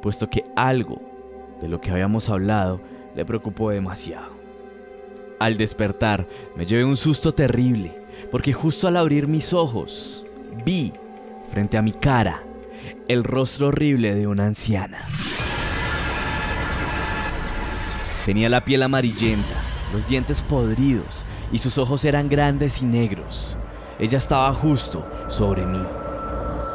puesto 0.00 0.30
que 0.30 0.46
algo 0.56 0.98
de 1.60 1.68
lo 1.68 1.78
que 1.82 1.90
habíamos 1.90 2.30
hablado 2.30 2.80
le 3.14 3.26
preocupó 3.26 3.68
demasiado. 3.68 4.30
Al 5.40 5.58
despertar, 5.58 6.26
me 6.56 6.64
llevé 6.64 6.86
un 6.86 6.96
susto 6.96 7.34
terrible, 7.34 8.02
porque 8.30 8.54
justo 8.54 8.88
al 8.88 8.96
abrir 8.96 9.28
mis 9.28 9.52
ojos, 9.52 10.24
vi 10.64 10.94
frente 11.50 11.76
a 11.76 11.82
mi 11.82 11.92
cara 11.92 12.44
el 13.08 13.24
rostro 13.24 13.68
horrible 13.68 14.14
de 14.14 14.26
una 14.26 14.46
anciana. 14.46 14.98
Tenía 18.24 18.48
la 18.48 18.64
piel 18.64 18.84
amarillenta, 18.84 19.60
los 19.92 20.08
dientes 20.08 20.42
podridos 20.42 21.24
y 21.50 21.58
sus 21.58 21.76
ojos 21.78 22.04
eran 22.04 22.28
grandes 22.28 22.82
y 22.82 22.84
negros. 22.84 23.56
Ella 23.98 24.18
estaba 24.18 24.54
justo 24.54 25.06
sobre 25.28 25.66
mí. 25.66 25.82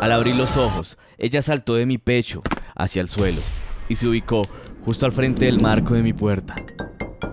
Al 0.02 0.12
abrir 0.12 0.36
los 0.36 0.58
ojos, 0.58 0.98
ella 1.18 1.42
saltó 1.42 1.76
de 1.76 1.86
mi 1.86 1.98
pecho 1.98 2.44
hacia 2.76 3.02
el 3.02 3.08
suelo 3.08 3.42
y 3.88 3.96
se 3.96 4.08
ubicó 4.08 4.42
justo 4.84 5.06
al 5.06 5.14
frente 5.14 5.46
del 5.46 5.62
marco 5.62 5.94
de 5.94 6.04
mi 6.04 6.12
puerta. 6.12 6.56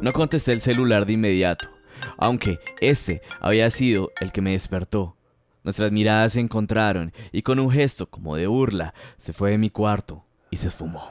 No 0.00 0.12
contesté 0.12 0.52
el 0.52 0.60
celular 0.60 1.06
de 1.06 1.14
inmediato, 1.14 1.68
aunque 2.16 2.58
este 2.80 3.20
había 3.40 3.68
sido 3.70 4.12
el 4.20 4.30
que 4.30 4.40
me 4.40 4.52
despertó. 4.52 5.16
Nuestras 5.64 5.92
miradas 5.92 6.32
se 6.32 6.40
encontraron 6.40 7.12
y 7.30 7.42
con 7.42 7.58
un 7.58 7.70
gesto 7.70 8.10
como 8.10 8.36
de 8.36 8.46
burla 8.46 8.94
se 9.16 9.32
fue 9.32 9.52
de 9.52 9.58
mi 9.58 9.70
cuarto 9.70 10.24
y 10.50 10.56
se 10.56 10.68
esfumó. 10.68 11.10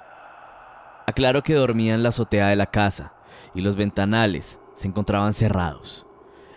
Aclaro 1.08 1.44
que 1.44 1.54
dormía 1.54 1.94
en 1.94 2.04
la 2.04 2.10
azotea 2.10 2.50
de 2.50 2.56
la 2.56 2.66
casa 2.66 3.14
y 3.56 3.62
los 3.62 3.76
ventanales 3.76 4.60
se 4.76 4.88
encontraban 4.88 5.34
cerrados. 5.34 6.06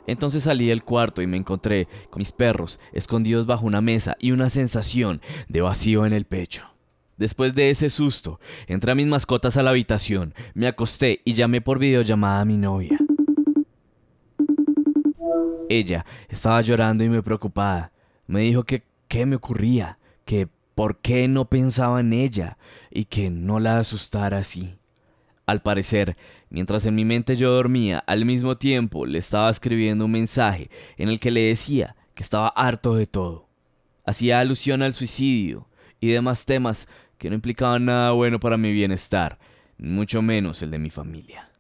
Entonces 0.07 0.45
salí 0.45 0.67
del 0.67 0.85
cuarto 0.85 1.23
y 1.23 1.27
me 1.27 1.37
encontré 1.37 1.89
con 2.11 2.21
mis 2.21 2.33
perros 2.33 2.79
escondidos 2.93 3.47
bajo 3.47 3.65
una 3.65 3.81
mesa 3.81 4.17
y 4.19 4.33
una 4.33 4.51
sensación 4.51 5.21
de 5.49 5.61
vacío 5.61 6.05
en 6.05 6.13
el 6.13 6.25
pecho. 6.25 6.67
Después 7.17 7.55
de 7.55 7.71
ese 7.71 7.91
susto, 7.91 8.41
entré 8.67 8.91
a 8.91 8.97
mis 8.97 9.07
mascotas 9.07 9.57
a 9.57 9.63
la 9.63 9.71
habitación, 9.71 10.35
me 10.53 10.67
acosté 10.67 11.23
y 11.25 11.35
llamé 11.35 11.61
por 11.61 11.79
videollamada 11.79 12.41
a 12.41 12.45
mi 12.45 12.57
novia. 12.57 12.99
Ella 15.69 16.05
estaba 16.29 16.61
llorando 16.61 17.05
y 17.05 17.09
muy 17.09 17.23
preocupada. 17.23 17.93
Me 18.27 18.41
dijo 18.41 18.65
que 18.65 18.83
qué 19.09 19.27
me 19.27 19.37
ocurría, 19.37 19.99
que 20.25 20.49
por 20.75 20.99
qué 20.99 21.29
no 21.29 21.49
pensaba 21.49 22.01
en 22.01 22.13
ella 22.13 22.59
y 22.91 23.05
que 23.05 23.31
no 23.31 23.61
la 23.61 23.79
asustara 23.79 24.39
así. 24.39 24.77
Al 25.47 25.63
parecer, 25.63 26.17
mientras 26.49 26.87
en 26.87 26.95
mi 26.95 27.05
mente 27.05 27.37
yo 27.37 27.53
dormía, 27.53 27.99
al 28.07 28.25
mismo 28.25 28.57
tiempo 28.57 29.07
le 29.07 29.19
estaba 29.19 29.51
escribiendo 29.51 30.07
un 30.07 30.13
mensaje 30.13 30.71
en 30.97 31.09
el 31.09 31.21
que 31.21 31.31
le 31.31 31.43
decía 31.43 31.97
que 32.15 32.23
estaba 32.23 32.49
harto 32.49 32.95
de 32.95 33.07
todo. 33.07 33.49
Hacía 34.07 34.41
alusión 34.41 34.83
al 34.83 34.95
suicidio 34.95 35.69
y 36.01 36.09
demás 36.09 36.47
temas 36.47 36.89
que 37.19 37.29
no 37.29 37.37
implicaban 37.37 37.85
nada 37.85 38.13
bueno 38.13 38.41
para 38.41 38.57
mi 38.57 38.73
bienestar, 38.73 39.39
mucho 39.79 40.23
menos 40.23 40.63
el 40.63 40.71
de 40.71 40.79
mi 40.79 40.91
familia. 40.91 41.51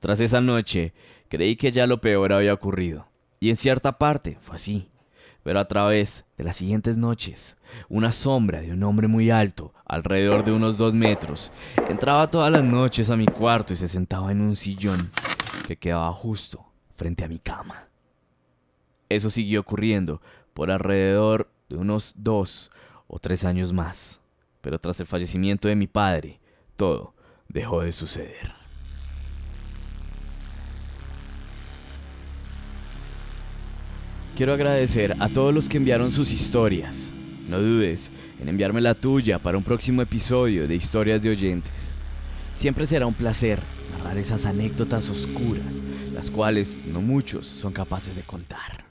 Tras 0.00 0.20
esa 0.20 0.40
noche, 0.40 0.92
creí 1.28 1.56
que 1.56 1.72
ya 1.72 1.86
lo 1.86 2.00
peor 2.00 2.32
había 2.32 2.54
ocurrido, 2.54 3.08
y 3.40 3.50
en 3.50 3.56
cierta 3.56 3.98
parte 3.98 4.38
fue 4.40 4.56
así. 4.56 4.88
Pero 5.42 5.60
a 5.60 5.68
través 5.68 6.24
de 6.36 6.42
las 6.42 6.56
siguientes 6.56 6.96
noches, 6.96 7.56
una 7.88 8.10
sombra 8.10 8.62
de 8.62 8.72
un 8.72 8.82
hombre 8.82 9.06
muy 9.06 9.30
alto, 9.30 9.72
alrededor 9.84 10.44
de 10.44 10.50
unos 10.50 10.76
dos 10.76 10.92
metros, 10.92 11.52
entraba 11.88 12.28
todas 12.28 12.50
las 12.50 12.64
noches 12.64 13.10
a 13.10 13.16
mi 13.16 13.26
cuarto 13.26 13.72
y 13.72 13.76
se 13.76 13.86
sentaba 13.86 14.32
en 14.32 14.40
un 14.40 14.56
sillón 14.56 15.12
que 15.68 15.76
quedaba 15.76 16.12
justo 16.12 16.66
frente 16.96 17.24
a 17.24 17.28
mi 17.28 17.38
cama. 17.38 17.88
Eso 19.08 19.30
siguió 19.30 19.60
ocurriendo 19.60 20.20
por 20.52 20.72
alrededor 20.72 21.48
de 21.68 21.76
unos 21.76 22.14
dos 22.16 22.72
o 23.06 23.20
tres 23.20 23.44
años 23.44 23.72
más, 23.72 24.20
pero 24.62 24.80
tras 24.80 24.98
el 24.98 25.06
fallecimiento 25.06 25.68
de 25.68 25.76
mi 25.76 25.86
padre, 25.86 26.40
todo 26.76 27.14
dejó 27.48 27.82
de 27.82 27.92
suceder. 27.92 28.55
Quiero 34.36 34.52
agradecer 34.52 35.16
a 35.18 35.30
todos 35.30 35.54
los 35.54 35.66
que 35.66 35.78
enviaron 35.78 36.12
sus 36.12 36.30
historias. 36.30 37.10
No 37.48 37.58
dudes 37.58 38.12
en 38.38 38.50
enviarme 38.50 38.82
la 38.82 38.92
tuya 38.92 39.38
para 39.38 39.56
un 39.56 39.64
próximo 39.64 40.02
episodio 40.02 40.68
de 40.68 40.74
Historias 40.74 41.22
de 41.22 41.30
Oyentes. 41.30 41.94
Siempre 42.52 42.86
será 42.86 43.06
un 43.06 43.14
placer 43.14 43.62
narrar 43.90 44.18
esas 44.18 44.44
anécdotas 44.44 45.08
oscuras, 45.08 45.82
las 46.12 46.30
cuales 46.30 46.78
no 46.84 47.00
muchos 47.00 47.46
son 47.46 47.72
capaces 47.72 48.14
de 48.14 48.24
contar. 48.24 48.84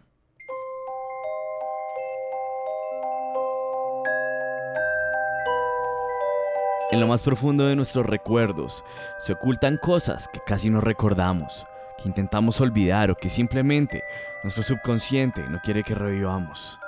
En 6.92 7.00
lo 7.00 7.06
más 7.08 7.22
profundo 7.22 7.68
de 7.68 7.76
nuestros 7.76 8.08
recuerdos 8.08 8.84
se 9.20 9.34
ocultan 9.34 9.78
cosas 9.78 10.28
que 10.28 10.40
casi 10.44 10.72
no 10.72 10.82
recordamos, 10.82 11.68
que 11.98 12.08
intentamos 12.08 12.62
olvidar 12.62 13.12
o 13.12 13.16
que 13.16 13.30
simplemente 13.30 14.04
nuestro 14.44 14.64
subconsciente 14.64 15.44
no 15.50 15.60
quiere 15.62 15.84
que 15.84 15.96
revivamos. 15.96 16.80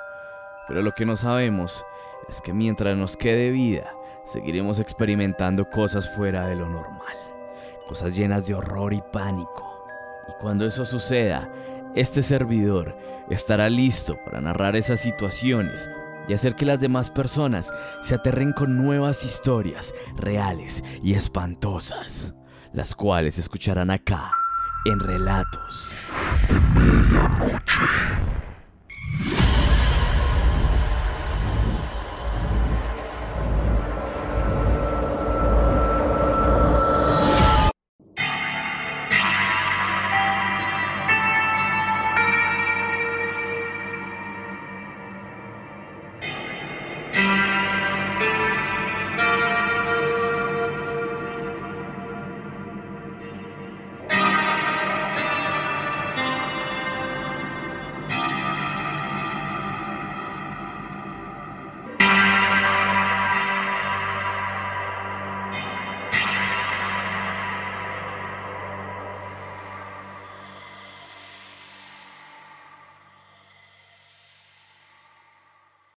Pero 0.67 0.81
lo 0.81 0.91
que 0.91 1.05
no 1.05 1.17
sabemos 1.17 1.85
es 2.29 2.41
que 2.41 2.53
mientras 2.53 2.97
nos 2.97 3.15
quede 3.15 3.51
vida, 3.51 3.93
seguiremos 4.25 4.79
experimentando 4.79 5.69
cosas 5.69 6.09
fuera 6.09 6.47
de 6.47 6.55
lo 6.55 6.67
normal, 6.67 7.15
cosas 7.87 8.15
llenas 8.15 8.45
de 8.45 8.53
horror 8.53 8.93
y 8.93 9.01
pánico. 9.11 9.87
Y 10.27 10.33
cuando 10.41 10.65
eso 10.65 10.85
suceda, 10.85 11.49
este 11.95 12.21
servidor 12.21 12.95
estará 13.29 13.69
listo 13.69 14.17
para 14.25 14.41
narrar 14.41 14.75
esas 14.75 14.99
situaciones 14.99 15.89
y 16.27 16.33
hacer 16.33 16.55
que 16.55 16.65
las 16.65 16.81
demás 16.81 17.09
personas 17.09 17.71
se 18.03 18.15
aterren 18.15 18.51
con 18.51 18.77
nuevas 18.77 19.23
historias 19.23 19.93
reales 20.17 20.83
y 21.01 21.13
espantosas, 21.13 22.35
las 22.73 22.93
cuales 22.93 23.37
escucharán 23.37 23.89
acá 23.89 24.33
en 24.91 25.00
Relatos. 25.00 26.08